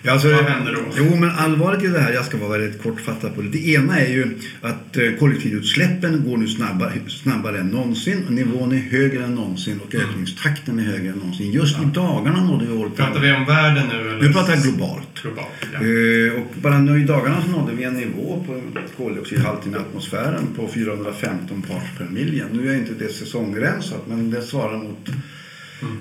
[0.05, 0.81] Ja, alltså, Vad händer då?
[0.97, 3.49] Jo, men allvaret i det här, jag ska vara väldigt kortfattad på det.
[3.49, 8.25] Det ena är ju att eh, kollektivutsläppen går nu snabbare, snabbare än någonsin.
[8.29, 10.09] Nivån är högre än någonsin och mm.
[10.09, 11.53] ökningstakten är högre än någonsin.
[11.53, 11.83] Just ja.
[11.83, 14.11] i dagarna nådde vi året Pratar vi om världen nu?
[14.11, 14.23] Eller?
[14.23, 15.23] Nu pratar jag globalt.
[15.23, 15.79] globalt ja.
[15.79, 18.63] Eh, och bara nu i dagarna så nådde vi en nivå på
[18.97, 22.49] koldioxidhalten i atmosfären på 415 parts per million.
[22.53, 25.09] Nu är inte det säsongrensat men det svarar mot.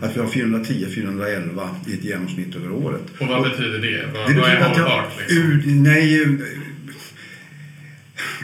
[0.01, 3.01] Att vi har 410-411 i ett genomsnitt över året.
[3.19, 4.05] Och vad och, betyder det?
[4.13, 5.19] Vad, det vad är hållbart?
[5.19, 5.83] Liksom?
[5.83, 6.27] nej,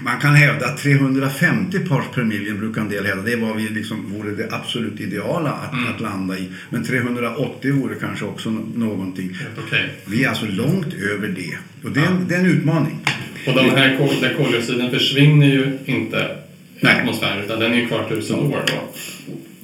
[0.02, 3.24] man kan hävda att 350 pars per million brukar en del hävda.
[3.24, 5.94] Det var vi liksom, vore det absolut ideala att, mm.
[5.94, 6.50] att landa i.
[6.70, 9.38] Men 380 vore kanske också någonting.
[9.68, 9.84] Okay.
[10.06, 11.58] Vi är alltså långt över det.
[11.84, 13.00] Och det är, en, det är en utmaning.
[13.48, 16.38] Och de här den koldioxiden försvinner ju inte
[16.80, 18.94] i atmosfären utan den är ju kvar tusen år då.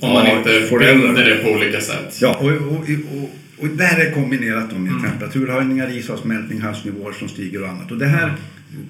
[0.04, 2.18] Om man inte binder det på olika sätt.
[2.22, 5.02] Ja, och, och, och, och det här är kombinerat med mm.
[5.02, 7.92] temperaturhöjningar, isavsmältning, havsnivåer som stiger och annat.
[7.92, 8.36] Och det här mm.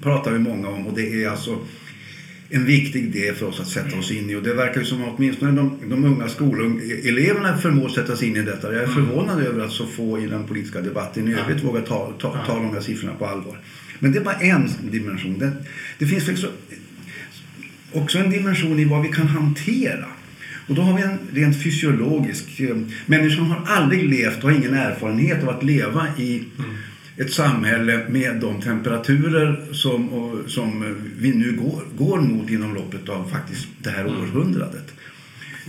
[0.02, 1.58] pratar vi många om och det är alltså
[2.50, 4.34] en viktig del för oss att sätta oss in i.
[4.34, 8.36] Och det verkar ju som att åtminstone de, de unga skoleleverna förmår sätta sig in
[8.36, 8.72] i detta.
[8.72, 8.94] Jag är mm.
[8.94, 11.66] förvånad över att så få i den politiska debatten i övrigt ja.
[11.66, 13.58] vågar ta, ta, ta de här siffrorna på allvar.
[13.98, 15.38] Men det är bara en dimension.
[15.38, 15.52] Det,
[15.98, 16.48] det finns också,
[17.92, 20.06] också en dimension i vad vi kan hantera.
[20.66, 22.60] Och då har vi en rent fysiologisk...
[22.60, 26.76] Eh, människan har aldrig levt och har ingen erfarenhet av att leva i mm.
[27.16, 33.08] ett samhälle med de temperaturer som, och, som vi nu går, går mot inom loppet
[33.08, 34.20] av faktiskt det här mm.
[34.20, 34.94] århundradet.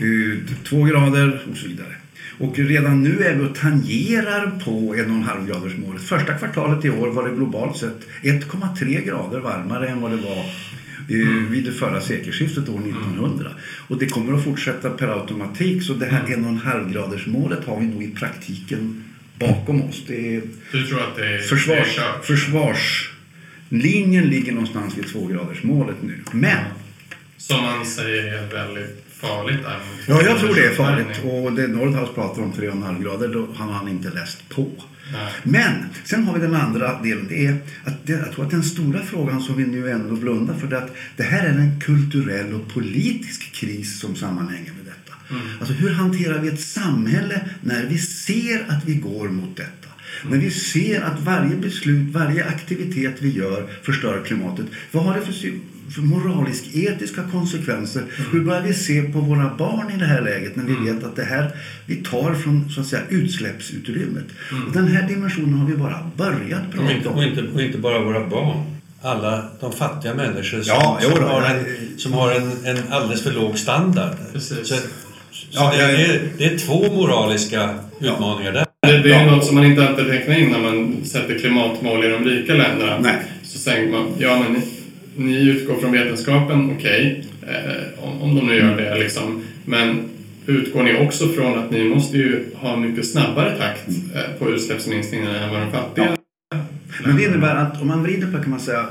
[0.02, 1.96] Uh, två grader och så vidare.
[2.38, 6.02] Och redan nu är vi och tangerar på 1,5 graders målet.
[6.02, 10.46] Första kvartalet i år var det globalt sett 1,3 grader varmare än vad det var
[11.10, 11.52] mm.
[11.52, 13.46] vid det förra sekelskiftet år 1900.
[13.46, 13.58] Mm.
[13.88, 17.86] Och det kommer att fortsätta per automatik så det här 1,5 graders målet har vi
[17.86, 19.04] nog i praktiken
[19.40, 20.04] bakom oss.
[20.08, 20.42] Det är
[20.72, 26.20] du tror att det är, försvars, Försvarslinjen ligger någonstans vid 2 graders målet nu.
[26.32, 26.66] Men
[27.38, 29.60] som man säger är väldigt farligt.
[30.08, 31.22] Ja, jag tror det är farligt.
[31.24, 34.72] Och det Nordhaus pratar om 3,5 grader, då har han inte läst på.
[35.44, 37.26] Men sen har vi den andra delen.
[37.30, 40.54] Det är att det, jag tror att den stora frågan som vi nu ändå blundar
[40.54, 44.86] för det är att det här är en kulturell och politisk kris som sammanhänger med
[44.86, 45.14] detta.
[45.30, 45.48] Mm.
[45.60, 49.90] Alltså hur hanterar vi ett samhälle när vi ser att vi går mot detta?
[50.22, 50.38] Mm.
[50.38, 54.66] När vi ser att varje beslut, varje aktivitet vi gör förstör klimatet.
[54.92, 55.34] Vad har det för
[55.98, 58.00] moralisk-etiska konsekvenser.
[58.00, 58.32] Mm.
[58.32, 60.86] Hur börjar vi se på våra barn i det här läget när vi mm.
[60.86, 61.52] vet att det här
[61.86, 64.26] vi tar från så att säga, utsläppsutrymmet.
[64.52, 64.68] Mm.
[64.68, 67.16] Och den här dimensionen har vi bara börjat prata och inte, om.
[67.16, 68.58] Och inte, och inte bara våra barn.
[69.02, 71.66] Alla de fattiga människor som, ja, som har, en,
[71.98, 74.16] som har en, en alldeles för låg standard.
[74.34, 74.68] Precis.
[74.68, 74.82] Så, så
[75.52, 77.70] ja, det, är, det är två moraliska
[78.00, 78.66] utmaningar där.
[78.88, 79.36] Det, det är ja.
[79.36, 83.00] något som man inte alltid räknar in när man sätter klimatmål i de rika länderna.
[83.00, 83.16] Nej.
[83.44, 84.62] Så säger man, ja men
[85.16, 89.44] ni utgår från vetenskapen, okej, okay, eh, om, om de nu gör det liksom.
[89.66, 90.10] Men
[90.46, 95.40] utgår ni också från att ni måste ju ha mycket snabbare takt eh, på utsläppsminskningarna
[95.40, 96.18] än vad de fattiga.
[97.06, 98.86] Men det innebär att om man vrider på kan man säga,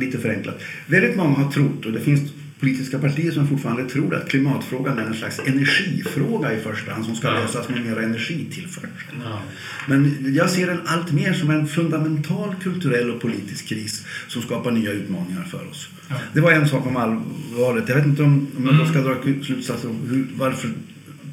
[0.00, 2.20] lite förenklat, väldigt många har trott och det finns
[2.60, 7.16] politiska partier som fortfarande tror att klimatfrågan är en slags energifråga i första hand som
[7.16, 9.16] ska lösas med mer energitillförsel.
[9.24, 9.42] Ja.
[9.88, 14.70] Men jag ser den allt mer som en fundamental kulturell och politisk kris som skapar
[14.70, 15.88] nya utmaningar för oss.
[16.08, 16.16] Ja.
[16.32, 17.88] Det var en sak om allvaret.
[17.88, 18.78] Jag vet inte om, om mm.
[18.78, 20.70] jag ska dra slutsatser om hur, varför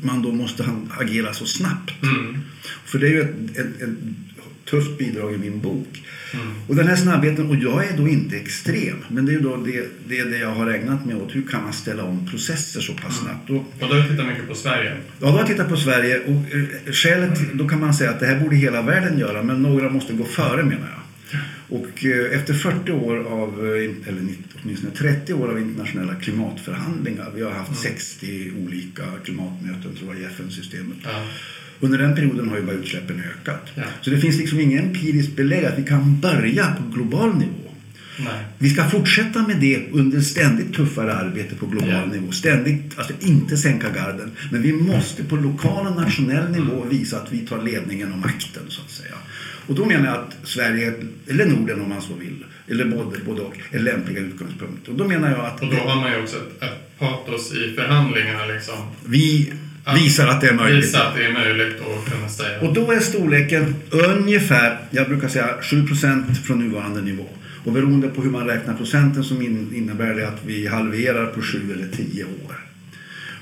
[0.02, 2.04] man då måste agera så snabbt.
[2.04, 2.42] Mm.
[2.86, 3.90] För det är ju ett, ett, ett
[4.66, 6.04] tufft bidrag i min bok.
[6.34, 6.48] Mm.
[6.68, 9.84] Och den här snabbheten, och jag är då inte extrem, men det är då det,
[10.08, 11.36] det, är det jag har ägnat mig åt.
[11.36, 13.24] Hur kan man ställa om processer så pass mm.
[13.24, 13.50] snabbt?
[13.50, 14.98] Och, och då har du tittat mycket på Sverige?
[14.98, 16.20] Ja, då har jag tittat på Sverige.
[16.20, 19.62] Och eh, skälet, då kan man säga att det här borde hela världen göra, men
[19.62, 21.06] några måste gå före menar jag.
[21.70, 24.22] Och eh, efter 40 år av, eh, eller
[24.64, 27.98] åtminstone 30 år av internationella klimatförhandlingar, vi har haft mm.
[27.98, 30.98] 60 olika klimatmöten tror jag i FN-systemet.
[31.04, 31.24] Ja.
[31.80, 33.72] Under den perioden har ju bara utsläppen ökat.
[33.76, 33.84] Ja.
[34.02, 37.66] Så det finns liksom ingen empiriskt belägg att vi kan börja på global nivå.
[38.18, 38.44] Nej.
[38.58, 42.06] Vi ska fortsätta med det under ständigt tuffare arbete på global ja.
[42.06, 42.32] nivå.
[42.32, 44.32] Ständigt, alltså inte sänka garden.
[44.52, 46.90] Men vi måste på lokal och nationell nivå mm.
[46.90, 49.16] visa att vi tar ledningen och makten så att säga.
[49.68, 50.94] Och då menar jag att Sverige,
[51.28, 54.92] eller Norden om man så vill, eller både, både och, är lämpliga utgångspunkter.
[54.92, 55.62] Och då menar jag att...
[55.62, 58.76] Och då har man ju också ett, ett patos i förhandlingarna liksom.
[59.06, 59.54] Vi
[59.94, 60.84] visar att det är möjligt.
[60.84, 62.60] Visar att det är möjligt att kunna säga.
[62.62, 65.86] Och då är storleken ungefär, jag brukar säga 7
[66.46, 67.26] från nuvarande nivå.
[67.66, 71.74] Och beroende på hur man räknar procenten så innebär det att vi halverar på 7
[71.74, 72.56] eller 10 år.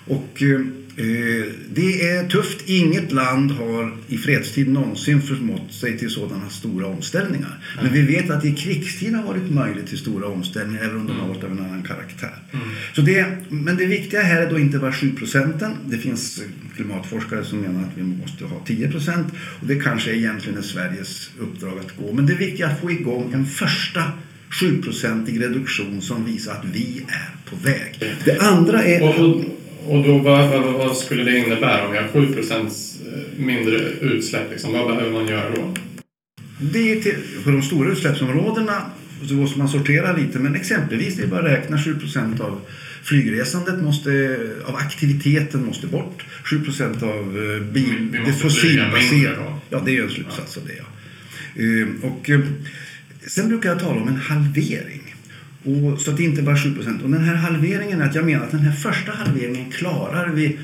[0.05, 0.61] Och eh,
[0.95, 2.69] Eh, det är tufft.
[2.69, 7.59] Inget land har i fredstid någonsin förmått sig till sådana stora omställningar.
[7.81, 11.19] Men vi vet att i krigstid har varit möjligt till stora omställningar även om de
[11.19, 12.35] har varit av en annan karaktär.
[12.51, 12.67] Mm.
[12.95, 15.71] Så det, men det viktiga här är då inte bara 7 procenten.
[15.85, 16.41] Det finns
[16.75, 19.27] klimatforskare som menar att vi måste ha 10 procent.
[19.61, 22.13] Och det kanske egentligen är Sveriges uppdrag att gå.
[22.13, 24.03] Men det viktiga är att få igång en första
[24.61, 28.15] 7-procentig reduktion som visar att vi är på väg.
[28.25, 29.01] Det andra är...
[29.01, 29.45] Och, och,
[29.87, 32.19] och då, vad, vad, vad, skulle det innebära om vi har 7
[32.51, 32.65] eh,
[33.37, 34.51] mindre utsläpp?
[34.51, 34.73] Liksom?
[34.73, 35.73] Vad behöver man göra då?
[36.59, 38.81] Det är till, på de stora utsläppsområdena
[39.27, 41.95] så måste man sortera lite men exempelvis det är bara att räkna 7
[42.39, 42.61] av
[43.03, 46.25] flygresandet måste, av aktiviteten måste bort.
[46.45, 49.55] 7% av eh, bil, vi det fossilbaserade.
[49.69, 50.73] Ja, det är en slutsats av det.
[50.73, 50.85] Ja.
[51.63, 52.29] Eh, och,
[53.27, 55.02] sen brukar jag tala om en halvering.
[55.63, 58.51] Och, så att det inte bara 7% Och den här halveringen, att jag menar att
[58.51, 60.57] den här första halveringen klarar vi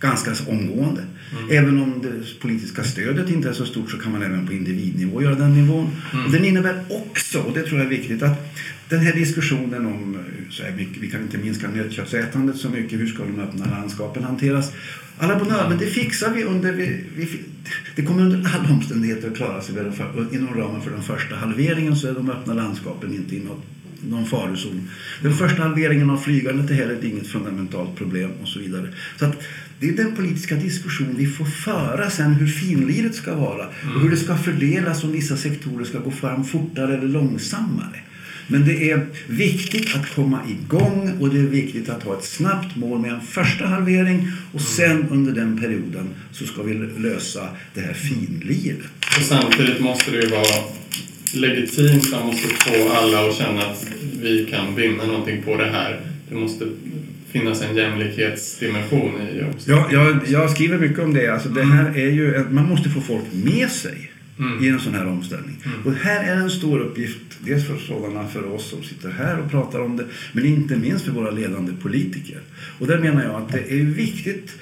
[0.00, 1.02] ganska omgående.
[1.32, 1.50] Mm.
[1.50, 5.22] Även om det politiska stödet inte är så stort så kan man även på individnivå
[5.22, 5.90] göra den nivån.
[6.12, 6.26] Mm.
[6.26, 8.56] Och den innebär också, och det tror jag är viktigt, att
[8.88, 10.18] den här diskussionen om
[10.50, 14.72] så här vi kan inte minska nötköttsätandet så mycket, hur ska de öppna landskapen hanteras?
[15.18, 16.72] Alla bonör, men det fixar vi under...
[16.72, 17.28] Vi, vi,
[17.96, 19.74] det kommer under alla omständigheter att klara sig
[20.32, 23.64] inom ramen för den första halveringen så är de öppna landskapen inte i något
[24.08, 24.90] någon farozon.
[25.22, 28.88] Den första halveringen av flygandet är heller inget fundamentalt problem och så vidare.
[29.18, 29.42] Så att
[29.80, 34.10] det är den politiska diskussion vi får föra sen hur finliret ska vara och hur
[34.10, 38.00] det ska fördelas om vissa sektorer ska gå fram fortare eller långsammare.
[38.46, 42.76] Men det är viktigt att komma igång och det är viktigt att ha ett snabbt
[42.76, 47.80] mål med en första halvering och sen under den perioden så ska vi lösa det
[47.80, 48.78] här finliret.
[49.16, 50.79] Och samtidigt måste det ju vara
[51.34, 53.86] legitimt, man måste få alla att känna att
[54.22, 56.00] vi kan vinna någonting på det här.
[56.28, 56.66] Det måste
[57.30, 59.70] finnas en jämlikhetsdimension i också.
[59.70, 61.28] Ja, jag, jag skriver mycket om det.
[61.28, 64.64] Alltså det här är ju, man måste få folk med sig mm.
[64.64, 65.56] i en sån här omställning.
[65.64, 65.86] Mm.
[65.86, 69.50] Och här är en stor uppgift, dels för sådana för oss som sitter här och
[69.50, 72.38] pratar om det, men inte minst för våra ledande politiker.
[72.78, 74.52] Och där menar jag att det är viktigt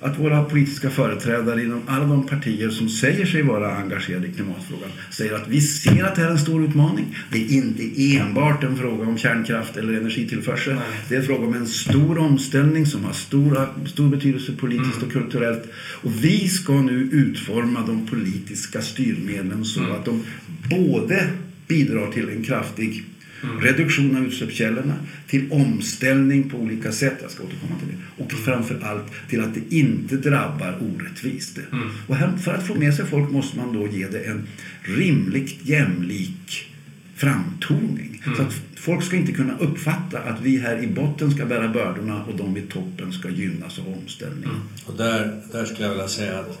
[0.00, 4.90] att våra politiska företrädare inom alla de partier som säger sig vara engagerade i klimatfrågan
[5.10, 7.16] säger att vi ser att det här är en stor utmaning.
[7.32, 10.74] Det är inte enbart en fråga om kärnkraft eller energitillförsel.
[10.74, 10.84] Nej.
[11.08, 15.06] Det är en fråga om en stor omställning som har stora, stor betydelse politiskt mm.
[15.06, 15.62] och kulturellt.
[15.76, 19.92] Och vi ska nu utforma de politiska styrmedlen så mm.
[19.92, 20.24] att de
[20.70, 21.28] både
[21.68, 23.04] bidrar till en kraftig
[23.42, 23.60] Mm.
[23.60, 24.94] Reduktion av utsläppskällorna,
[25.26, 28.22] till omställning på olika sätt, jag ska återkomma till det.
[28.24, 28.44] Och mm.
[28.44, 31.58] framför allt till att det inte drabbar orättvist.
[31.72, 31.88] Mm.
[32.06, 34.46] Och här, för att få med sig folk måste man då ge det en
[34.82, 36.68] rimligt jämlik
[37.16, 38.22] framtoning.
[38.24, 38.36] Mm.
[38.36, 42.24] Så att folk ska inte kunna uppfatta att vi här i botten ska bära bördorna
[42.24, 44.44] och de i toppen ska gynnas av omställning.
[44.44, 44.60] Mm.
[44.84, 46.60] Och där, där skulle jag vilja säga att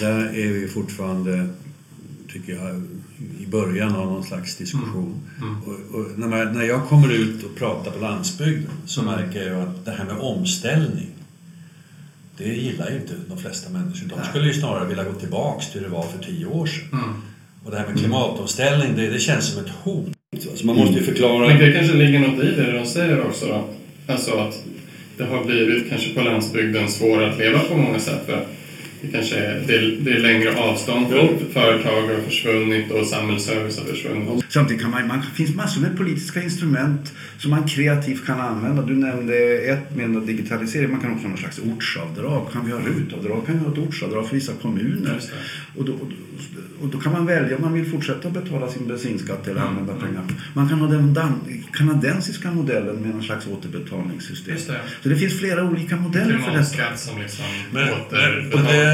[0.00, 1.48] där är vi fortfarande,
[2.38, 2.82] tycker jag,
[3.42, 5.20] i början av någon slags diskussion.
[5.38, 5.48] Mm.
[5.48, 5.62] Mm.
[5.62, 9.14] Och, och när, man, när jag kommer ut och pratar på landsbygden så mm.
[9.14, 11.10] märker jag att det här med omställning
[12.38, 14.08] det gillar ju inte de flesta människor.
[14.08, 16.88] De skulle ju snarare vilja gå tillbaks till hur det var för tio år sedan.
[16.92, 17.14] Mm.
[17.64, 20.12] Och det här med klimatomställning, det, det känns som ett hot.
[20.50, 21.48] Alltså man måste ju förklara...
[21.48, 23.68] Men det kanske ligger något i det de säger också då.
[24.12, 24.64] Alltså att
[25.16, 28.26] det har blivit kanske på landsbygden svårare att leva på många sätt.
[28.26, 28.46] För
[29.06, 33.78] det kanske är, det är, det är längre avstånd för företag har försvunnit och samhällsservice
[33.78, 34.44] har försvunnit.
[34.48, 38.82] Samtidigt kan man, man finns massor med politiska instrument som man kreativt kan använda.
[38.82, 40.90] Du nämnde ett med digitalisering.
[40.90, 42.52] Man kan också ha någon slags ortsavdrag.
[42.52, 43.46] Kan vi ha rutavdrag?
[43.46, 45.20] Kan vi ha ett ortsavdrag för vissa kommuner?
[45.76, 45.92] Och då,
[46.80, 50.04] och då kan man välja om man vill fortsätta betala sin bensinskatt eller använda mm.
[50.04, 50.24] pengar.
[50.54, 51.14] Man kan ha den
[51.72, 54.54] kanadensiska modellen med någon slags återbetalningssystem.
[54.54, 54.80] Just det.
[55.02, 56.96] Så det finns flera olika modeller för detta.
[56.96, 58.12] som liksom men, och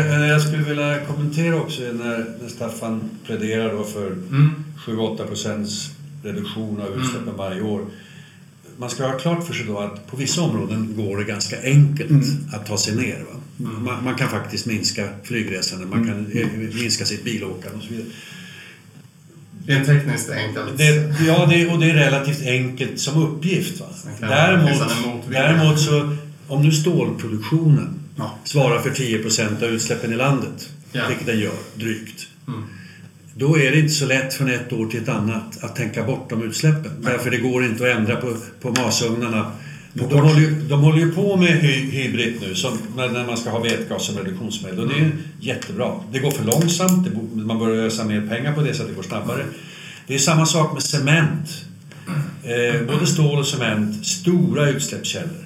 [0.04, 4.50] det, Jag skulle vilja kommentera också när, när Staffan pläderar då för mm.
[4.86, 5.90] 7-8 procents
[6.22, 7.36] reduktion av utsläppen mm.
[7.36, 7.86] varje år
[8.76, 12.10] man ska ha klart för sig då att på vissa områden går det ganska enkelt
[12.10, 12.24] mm.
[12.52, 13.24] att ta sig ner.
[13.60, 13.84] Mm.
[13.84, 16.38] Man, man, kan faktiskt minska flygresandet, man kan mm.
[16.38, 18.06] Eh, minska sitt bilåkande och så vidare.
[19.66, 20.78] Det är tekniskt enkelt.
[20.78, 23.80] Det, ja, det, och det är relativt enkelt som uppgift.
[23.80, 23.86] Va?
[24.20, 24.82] Däremot,
[25.30, 26.16] däremot så,
[26.48, 28.38] om nu stålproduktionen ja.
[28.44, 31.02] svarar för 10% av utsläppen i landet, ja.
[31.08, 32.26] vilket den gör, drygt.
[32.48, 32.64] Mm
[33.34, 36.30] då är det inte så lätt från ett år till ett annat att tänka bort
[36.30, 36.92] de utsläppen.
[37.00, 37.12] Nej.
[37.12, 39.52] Därför det går inte att ändra på, på masugnarna.
[39.92, 43.36] De, de, håller ju, de håller ju på med hy, hybrid nu, som, när man
[43.36, 44.80] ska ha vätgas som reduktionsmedel.
[44.80, 45.18] Och det är mm.
[45.40, 46.00] jättebra.
[46.12, 48.94] Det går för långsamt, det, man börjar ösa mer pengar på det så att det
[48.94, 49.44] går snabbare.
[50.06, 51.64] Det är samma sak med cement.
[52.42, 55.44] Eh, både stål och cement, stora utsläppskällor.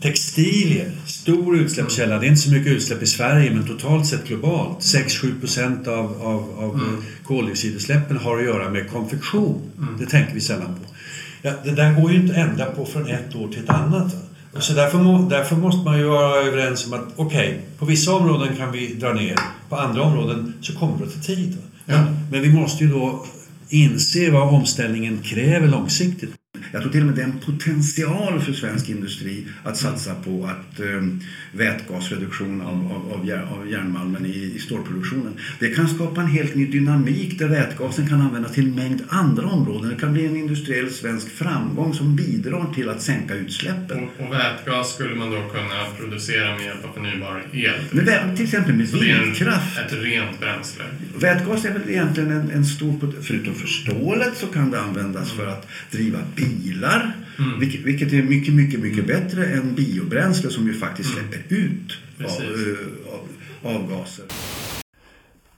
[0.00, 2.18] Textilier, stor utsläppskälla.
[2.18, 4.78] Det är inte så mycket utsläpp i Sverige men totalt sett globalt.
[4.78, 7.02] 6-7 procent av, av, av mm.
[7.24, 9.62] koldioxidutsläppen har att göra med konfektion.
[9.78, 9.98] Mm.
[9.98, 10.94] Det tänker vi sällan på.
[11.42, 14.16] Ja, det där går ju inte att ändra på från ett år till ett annat.
[14.58, 18.14] Så därför, må, därför måste man ju vara överens om att okej, okay, på vissa
[18.14, 19.36] områden kan vi dra ner.
[19.68, 21.58] På andra områden så kommer det ta tid.
[21.86, 22.04] Ja.
[22.30, 23.26] Men vi måste ju då
[23.68, 26.30] inse vad omställningen kräver långsiktigt.
[26.72, 30.44] Jag tror till och med det är en potential för svensk industri att satsa på
[30.44, 31.20] att um,
[31.52, 35.32] vätgasreduktion av, av, av, av järnmalmen i, i stålproduktionen.
[35.58, 39.46] Det kan skapa en helt ny dynamik där vätgasen kan användas till en mängd andra
[39.46, 39.90] områden.
[39.90, 43.98] Det kan bli en industriell svensk framgång som bidrar till att sänka utsläppen.
[44.04, 47.72] Och, och vätgas skulle man då kunna producera med hjälp av förnybar el?
[47.90, 49.78] Med, till exempel med vindkraft.
[49.78, 50.84] ett rent bränsle?
[51.18, 53.12] Vätgas är väl egentligen en, en stor...
[53.22, 57.16] Förutom för stålet så kan det användas för att driva bilar.
[57.38, 57.60] Mm.
[57.60, 59.06] Vilket, vilket, är mycket, mycket, mycket mm.
[59.06, 61.30] bättre än biobränsle som ju faktiskt mm.
[61.30, 62.78] släpper ut av, uh,
[63.12, 64.24] av, avgaser.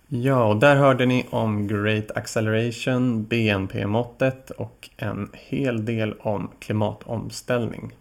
[0.09, 7.93] Ja, och där hörde ni om Great Acceleration, BNP-måttet och en hel del om klimatomställning.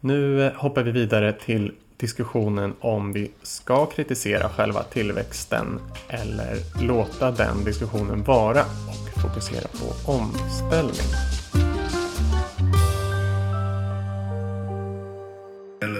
[0.00, 6.56] Nu eh, hoppar vi vidare till diskussionen om vi ska kritisera själva tillväxten eller
[6.86, 11.39] låta den diskussionen vara och fokusera på omställning.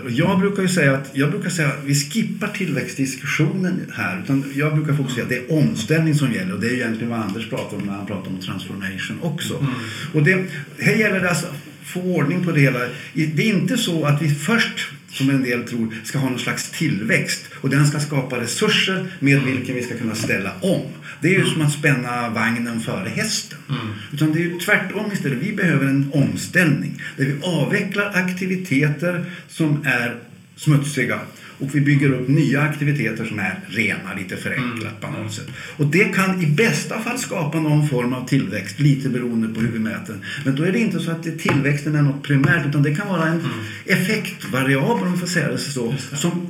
[0.09, 4.21] Jag brukar ju säga att jag brukar säga vi skippar tillväxtdiskussionen här.
[4.25, 6.55] Utan jag brukar fokusera att det är omställning som gäller.
[6.55, 9.59] Och det är egentligen vad Anders pratar om när han pratar om transformation också.
[9.59, 9.73] Mm.
[10.15, 10.45] Och det,
[10.79, 11.55] här gäller det alltså att
[11.85, 12.79] få ordning på det hela.
[13.13, 16.71] Det är inte så att vi först som en del tror ska ha någon slags
[16.71, 20.83] tillväxt och den ska skapa resurser med vilken vi ska kunna ställa om.
[21.23, 23.59] Det är ju som att spänna vagnen före hästen.
[23.69, 23.95] Mm.
[24.13, 25.39] Utan det är ju tvärtom istället.
[25.39, 30.17] Vi behöver en omställning där vi avvecklar aktiviteter som är
[30.57, 31.21] smutsiga
[31.61, 35.15] och vi bygger upp nya aktiviteter som är rena, lite förenklat mm.
[35.15, 35.49] på något sätt.
[35.77, 39.69] Och det kan i bästa fall skapa någon form av tillväxt, lite beroende på hur
[39.69, 40.17] vi mäter.
[40.45, 43.27] Men då är det inte så att tillväxten är något primärt utan det kan vara
[43.27, 43.51] en mm.
[43.87, 45.95] effektvariabel om man får säga det så.
[46.15, 46.47] Som...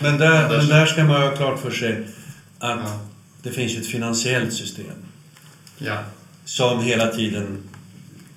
[0.00, 2.06] Men, där, men där ska man ha klart för sig
[2.58, 3.11] att ja.
[3.42, 4.86] Det finns ett finansiellt system.
[5.78, 5.98] Ja.
[6.44, 7.58] Som hela tiden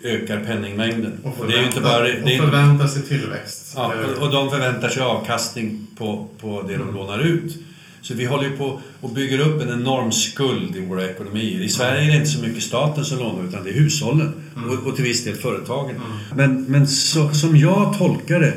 [0.03, 1.20] ökar penningmängden.
[1.24, 3.74] Och, förvänta, och, inte bara, det och förväntar sig tillväxt.
[3.76, 6.88] Ja, och, de förväntar sig avkastning på, på det mm.
[6.88, 7.58] de lånar ut.
[8.01, 11.62] Så vi håller ju på och bygger upp en enorm skuld i våra ekonomier.
[11.62, 14.70] I Sverige är det inte så mycket staten som lånar utan det är hushållen mm.
[14.70, 15.95] och, och, till viss del företagen.
[15.95, 16.12] Mm.
[16.36, 18.53] Men, men så, som jag tolkar det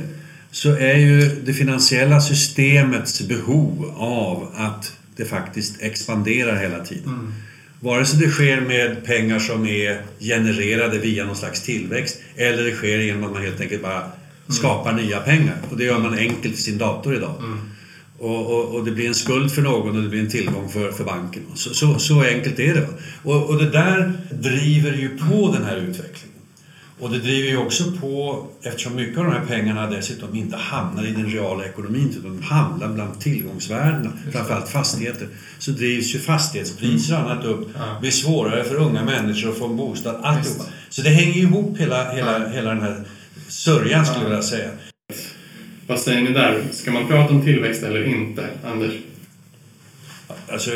[0.51, 7.13] så är ju det finansiella systemets behov av att det faktiskt expanderar hela tiden.
[7.13, 7.33] Mm.
[7.81, 12.73] Vare sig det sker med pengar som är genererade via någon slags tillväxt eller det
[12.73, 14.13] sker genom att man helt enkelt bara mm.
[14.49, 15.57] skapar nya pengar.
[15.71, 17.35] Och det gör man enkelt i sin dator idag.
[17.39, 17.59] Mm.
[18.19, 20.93] Och, och, och, det blir en skuld för någon och det blir en tillgång för,
[20.93, 21.43] för banken.
[21.55, 22.89] Så, så, så enkelt är det.
[23.23, 26.28] Och, och det där driver ju på den här utvecklingen.
[27.01, 31.05] Och det driver ju också på, eftersom mycket av de här pengarna dessutom inte hamnar
[31.05, 35.29] i den reala ekonomin utan de hamnar bland tillgångsvärdena, framförallt fastigheter,
[35.59, 37.69] så drivs ju fastighetspriser och annat upp.
[37.75, 40.65] Det blir svårare för unga människor att få en bostad, alltihopa.
[40.89, 43.05] Så det hänger ihop hela, hela, hela den här
[43.49, 44.71] sörjan skulle jag vilja säga.
[45.87, 46.63] Vad säger ni där?
[46.73, 48.93] Ska man prata om tillväxt eller inte, Anders?
[50.53, 50.71] Alltså,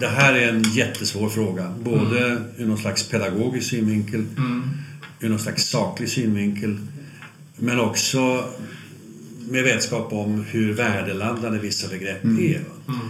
[0.00, 1.74] det här är en jättesvår fråga.
[1.80, 2.42] Både mm.
[2.56, 4.70] ur någon slags pedagogisk synvinkel, mm.
[5.24, 6.78] Ur någon slags saklig synvinkel,
[7.56, 8.44] men också
[9.48, 12.38] med vetskap om hur värdeladdade vissa begrepp mm.
[12.38, 12.60] är.
[12.88, 13.00] Mm.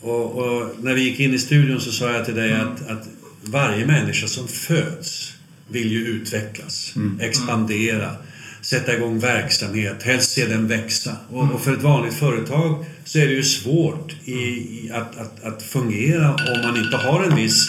[0.00, 2.68] Och, och, när vi gick in i studion så sa jag till dig mm.
[2.68, 3.08] att, att
[3.42, 5.32] varje människa som föds
[5.68, 7.20] vill ju utvecklas, mm.
[7.20, 8.16] expandera,
[8.62, 11.16] sätta igång verksamhet, helst se den växa.
[11.30, 15.44] Och, och, för ett vanligt företag så är det ju svårt i, i att, att,
[15.44, 17.68] att, fungera om man inte har en viss,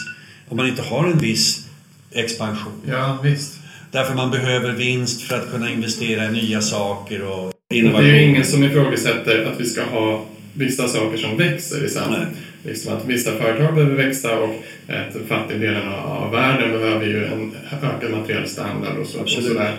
[0.50, 1.68] om man inte har en viss
[2.12, 2.82] expansion.
[2.88, 3.59] Ja, visst.
[3.92, 8.06] Därför man behöver vinst för att kunna investera i nya saker och innovation.
[8.06, 11.90] Det är ju ingen som ifrågasätter att vi ska ha vissa saker som växer i
[11.90, 12.30] samhället.
[12.64, 17.52] Liksom att vissa företag behöver växa och ett fattigdelen av världen behöver ju en
[17.84, 19.20] ökad materiell standard och så.
[19.20, 19.76] Och sådär.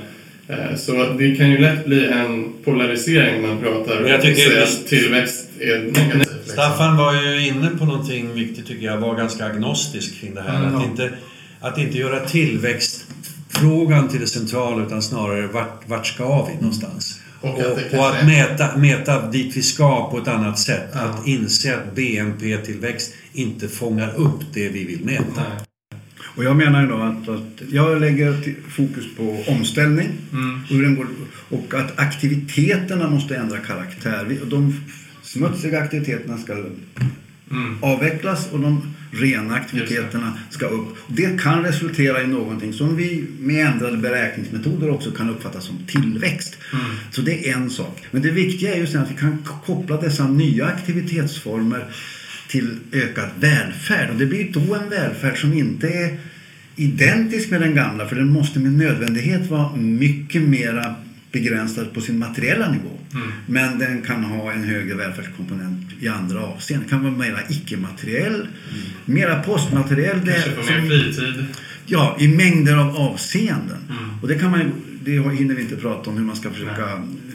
[0.49, 4.87] Eh, så det kan ju lätt bli en polarisering när man pratar jag tycker att
[4.87, 6.15] tillväxt är negativt.
[6.15, 6.53] Liksom.
[6.53, 10.65] Staffan var ju inne på någonting viktigt tycker jag, var ganska agnostisk kring det här.
[10.65, 10.77] Mm.
[10.77, 11.11] Att, inte,
[11.61, 12.21] att inte göra
[13.51, 17.21] tillväxtfrågan till det centrala utan snarare vart, vart ska vi någonstans?
[17.41, 20.91] Och, och, och att mäta, mäta dit vi ska på ett annat sätt.
[20.93, 21.01] Ja.
[21.01, 25.25] Att inse att BNP-tillväxt inte fångar upp det vi vill mäta.
[25.37, 25.67] Nej.
[26.37, 31.09] Och jag menar då att, att jag lägger fokus på omställning mm.
[31.49, 34.39] och att aktiviteterna måste ändra karaktär.
[34.45, 34.81] De
[35.23, 36.55] smutsiga aktiviteterna ska
[37.51, 37.77] mm.
[37.81, 40.97] avvecklas och de rena aktiviteterna ska upp.
[41.09, 46.59] Det kan resultera i någonting som vi med ändrade beräkningsmetoder också kan uppfatta som tillväxt.
[46.73, 46.85] Mm.
[47.11, 48.03] Så det är en sak.
[48.11, 51.85] Men det viktiga är ju sen att vi kan koppla dessa nya aktivitetsformer
[52.49, 54.11] till ökad välfärd.
[54.11, 56.19] Och det blir då en välfärd som inte är
[56.77, 60.95] identisk med den gamla för den måste med nödvändighet vara mycket mera
[61.33, 63.00] begränsad på sin materiella nivå.
[63.15, 63.29] Mm.
[63.47, 66.89] Men den kan ha en högre välfärdskomponent i andra avseenden.
[66.89, 68.49] Den kan vara mera icke-materiell, mm.
[69.05, 70.21] mera postmateriell.
[70.21, 71.45] Kanske få mer fritid?
[71.87, 73.79] Ja, i mängder av avseenden.
[73.89, 74.21] Mm.
[74.23, 74.73] Och det kan man
[75.05, 77.31] det hinner vi inte prata om hur man ska försöka Nej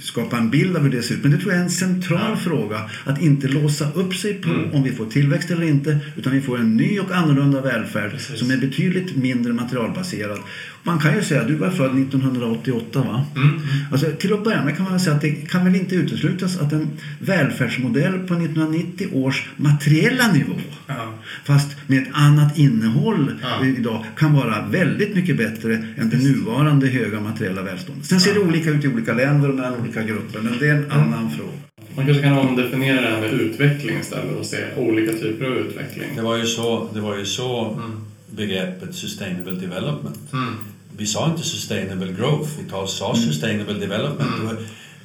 [0.00, 1.22] skapa en bild av hur det ser ut.
[1.22, 2.36] Men det tror jag är en central ja.
[2.36, 2.90] fråga.
[3.04, 4.72] Att inte låsa upp sig på mm.
[4.72, 5.98] om vi får tillväxt eller inte.
[6.16, 8.38] Utan vi får en ny och annorlunda välfärd Precis.
[8.38, 10.38] som är betydligt mindre materialbaserad.
[10.84, 13.24] Man kan ju säga, att du var född 1988 va?
[13.36, 13.60] Mm.
[13.92, 16.72] Alltså, till att börja med kan man säga att det kan väl inte uteslutas att
[16.72, 20.52] en välfärdsmodell på 1990 års materiella nivå
[20.86, 21.14] ja.
[21.44, 23.66] fast med ett annat innehåll ja.
[23.66, 28.06] idag kan vara väldigt mycket bättre än det nuvarande höga materiella välståndet.
[28.06, 30.74] Sen ser det olika ut i olika länder och mellan olika grupper men det är
[30.74, 31.52] en annan fråga.
[31.96, 36.08] Man kanske kan omdefiniera det här med utveckling istället och se olika typer av utveckling.
[36.16, 38.00] Det var ju så, det var ju så mm.
[38.30, 40.32] begreppet sustainable development.
[40.32, 40.54] Mm.
[41.02, 43.26] Vi sa inte sustainable growth, vi sa mm.
[43.26, 44.30] sustainable development.
[44.42, 44.56] Mm.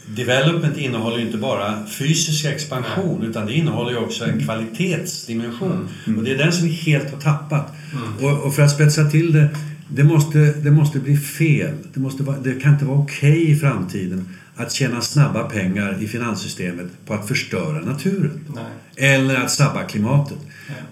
[0.05, 5.89] Development innehåller inte bara fysisk expansion utan det innehåller också en kvalitetsdimension.
[6.07, 6.19] Mm.
[6.19, 7.73] Och det är den som vi helt har tappat.
[7.93, 8.25] Mm.
[8.25, 9.49] Och, och, för att spetsa till det,
[9.89, 11.73] det måste, det måste bli fel.
[11.93, 15.97] Det, måste vara, det kan inte vara okej okay i framtiden att tjäna snabba pengar
[16.03, 18.45] i finanssystemet på att förstöra naturen.
[18.55, 19.15] Nej.
[19.15, 20.37] Eller att sabba klimatet.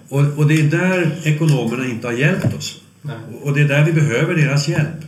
[0.08, 2.80] Och, och, det är där ekonomerna inte har hjälpt oss.
[3.06, 3.16] Nej.
[3.42, 5.06] Och det är där vi behöver deras hjälp.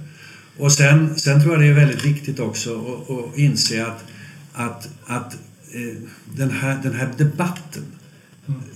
[0.58, 4.04] Och sen, sen tror jag det är väldigt viktigt också att, att inse att,
[4.52, 5.34] att, att
[5.72, 5.96] eh,
[6.36, 7.82] den, här, den här debatten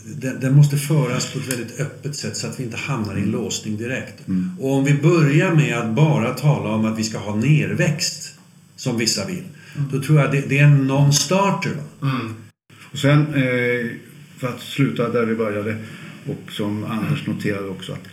[0.04, 3.22] den, den, måste föras på ett väldigt öppet sätt så att vi inte hamnar i
[3.22, 4.28] en låsning direkt.
[4.28, 4.50] Mm.
[4.60, 8.38] Och om vi börjar med att bara tala om att vi ska ha nerväxt,
[8.76, 9.44] som vissa vill,
[9.76, 9.88] mm.
[9.92, 11.72] då tror jag det, det är en non-starter.
[12.02, 12.34] Mm.
[12.92, 13.90] Och sen, eh,
[14.38, 15.76] för att sluta där vi började,
[16.26, 18.08] och som Anders noterade också, att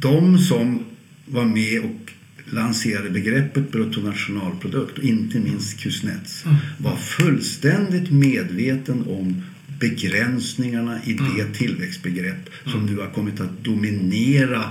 [0.00, 0.84] de som
[1.26, 2.12] var med och
[2.44, 6.56] lanserade begreppet bruttonationalprodukt och inte minst Kuznets mm.
[6.78, 9.42] var fullständigt medveten om
[9.80, 11.52] begränsningarna i det mm.
[11.52, 12.94] tillväxtbegrepp som mm.
[12.94, 14.64] nu har kommit att dominera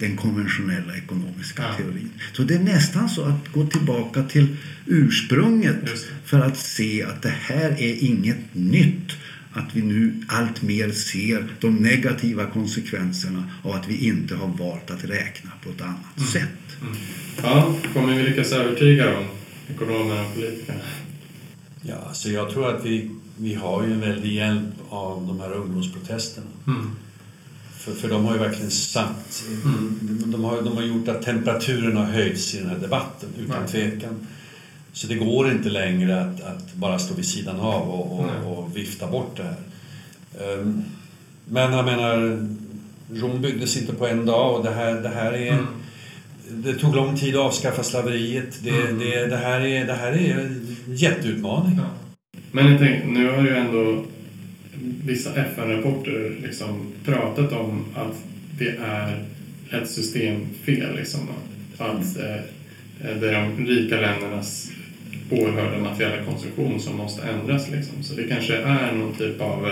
[0.00, 1.76] den konventionella ekonomiska ja.
[1.76, 2.10] teorin.
[2.32, 4.56] Så det är nästan så att gå tillbaka till
[4.86, 9.12] ursprunget för att se att det här är inget nytt.
[9.54, 14.90] Att vi nu allt mer ser de negativa konsekvenserna av att vi inte har valt
[14.90, 16.28] att räkna på ett annat mm.
[16.28, 16.80] sätt.
[16.80, 16.94] Mm.
[17.42, 19.24] Ja, kommer vi lyckas övertyga dem,
[19.74, 20.80] ekonomerna och politikerna?
[21.82, 25.52] Ja, så jag tror att vi vi har ju en väldig hjälp av de här
[25.52, 26.46] ungdomsprotesterna.
[26.66, 26.90] Mm.
[27.78, 29.44] För, för de har ju verkligen satt...
[29.64, 29.98] Mm.
[30.26, 34.26] De, har, de har gjort att temperaturen har höjts i den här debatten, utan tvekan.
[34.94, 38.76] Så det går inte längre att, att bara stå vid sidan av och, och, och
[38.76, 39.56] vifta bort det här.
[40.58, 40.84] Um,
[41.44, 42.46] men jag menar,
[43.14, 45.52] Rom byggdes inte på en dag och det här, det här är...
[45.52, 45.66] Mm.
[46.48, 48.58] Det tog lång tid att avskaffa slaveriet.
[48.62, 48.98] Det, mm.
[48.98, 51.76] det, det, här, är, det här är en jätteutmaning.
[51.76, 51.90] Ja.
[52.52, 54.04] Men jag tänkte, nu har ju ändå
[55.04, 58.16] vissa FN-rapporter liksom pratat om att
[58.58, 59.24] det är
[59.70, 60.96] ett systemfel.
[60.96, 61.20] Liksom,
[61.78, 62.40] att eh,
[63.20, 64.70] det är de rika ländernas
[65.30, 67.70] oerhörda materiella konsumtion som måste ändras.
[67.70, 68.02] Liksom.
[68.02, 69.66] Så det kanske är någon typ av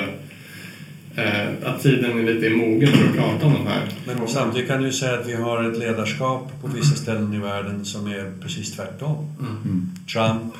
[1.17, 3.89] eh, att tiden är lite mogen för att prata om de här.
[4.07, 7.85] Men samtidigt kan du säga att vi har ett ledarskap på vissa ställen i världen
[7.85, 9.31] som är precis tvärtom.
[9.41, 9.91] Mm.
[10.13, 10.55] Trump,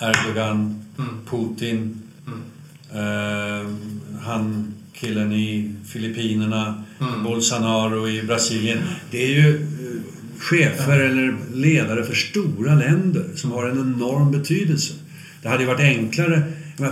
[0.00, 1.10] Erdogan, mm.
[1.30, 2.40] Putin, mm.
[2.92, 3.66] Eh,
[4.20, 7.24] han killen i Filippinerna, mm.
[7.24, 8.78] Bolsonaro i Brasilien.
[9.10, 10.02] Det är ju eh,
[10.40, 14.94] chefer eller ledare för stora länder som har en enorm betydelse.
[15.42, 16.42] Det hade ju varit enklare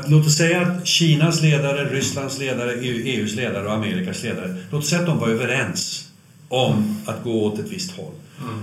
[0.08, 4.88] Låt oss säga att Kinas ledare, Rysslands ledare, EUs ledare och Amerikas ledare, låt oss
[4.88, 6.08] säga att de var överens
[6.48, 8.12] om att gå åt ett visst håll.
[8.40, 8.60] Mm.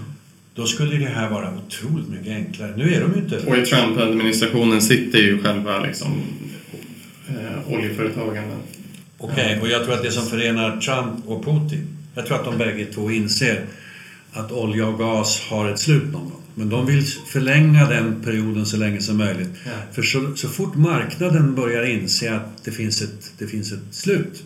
[0.56, 2.74] Då skulle det här vara otroligt mycket enklare.
[2.78, 3.38] Nu är de ju inte...
[3.38, 6.22] Och i Trump-administrationen sitter ju själva liksom,
[7.28, 8.44] eh, oljeföretagen.
[9.18, 12.46] Okej, okay, och jag tror att det som förenar Trump och Putin, jag tror att
[12.46, 13.66] de bägge två inser
[14.36, 16.42] att olja och gas har ett slut någon gång.
[16.56, 19.50] Men de vill förlänga den perioden så länge som möjligt.
[19.66, 19.72] Ja.
[19.92, 24.44] För så, så fort marknaden börjar inse att det finns, ett, det finns ett slut,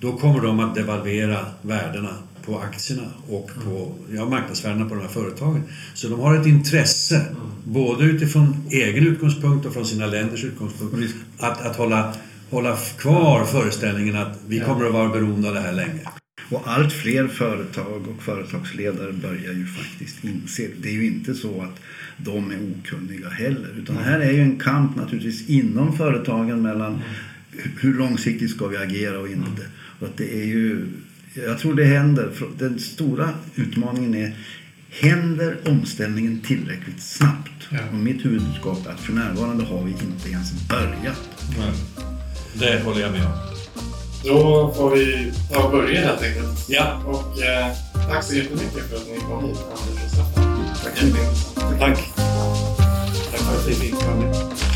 [0.00, 2.10] då kommer de att devalvera värdena
[2.44, 5.62] på aktierna och på ja, marknadsvärdena på de här företagen.
[5.94, 7.36] Så de har ett intresse, mm.
[7.64, 12.14] både utifrån egen utgångspunkt och från sina länders utgångspunkt, att, att hålla,
[12.50, 16.00] hålla kvar föreställningen att vi kommer att vara beroende av det här länge.
[16.50, 20.88] Och allt fler företag och företagsledare börjar ju faktiskt inse det.
[20.88, 21.80] är ju inte så att
[22.16, 23.74] de är okunniga heller.
[23.78, 27.00] Utan det här är ju en kamp naturligtvis inom företagen mellan
[27.80, 29.66] hur långsiktigt ska vi agera och inte.
[29.98, 30.86] Och att det är ju,
[31.34, 32.30] jag tror det händer.
[32.58, 34.34] Den stora utmaningen är
[34.92, 37.68] Händer omställningen tillräckligt snabbt?
[37.70, 37.78] Ja.
[37.92, 41.30] Och mitt huvudbudskap är att för närvarande har vi inte ens börjat.
[41.58, 41.72] Nej.
[42.54, 43.59] Det håller jag med om.
[44.24, 46.68] Då får vi ta och börja helt enkelt.
[46.68, 47.02] Ja.
[47.06, 47.72] Och eh,
[48.10, 50.64] tack så jättemycket för att ni kom hit, Anders och Staffan.
[50.84, 50.98] Tack.
[51.78, 51.98] Tack.
[53.30, 54.69] Tack för att vi fick med.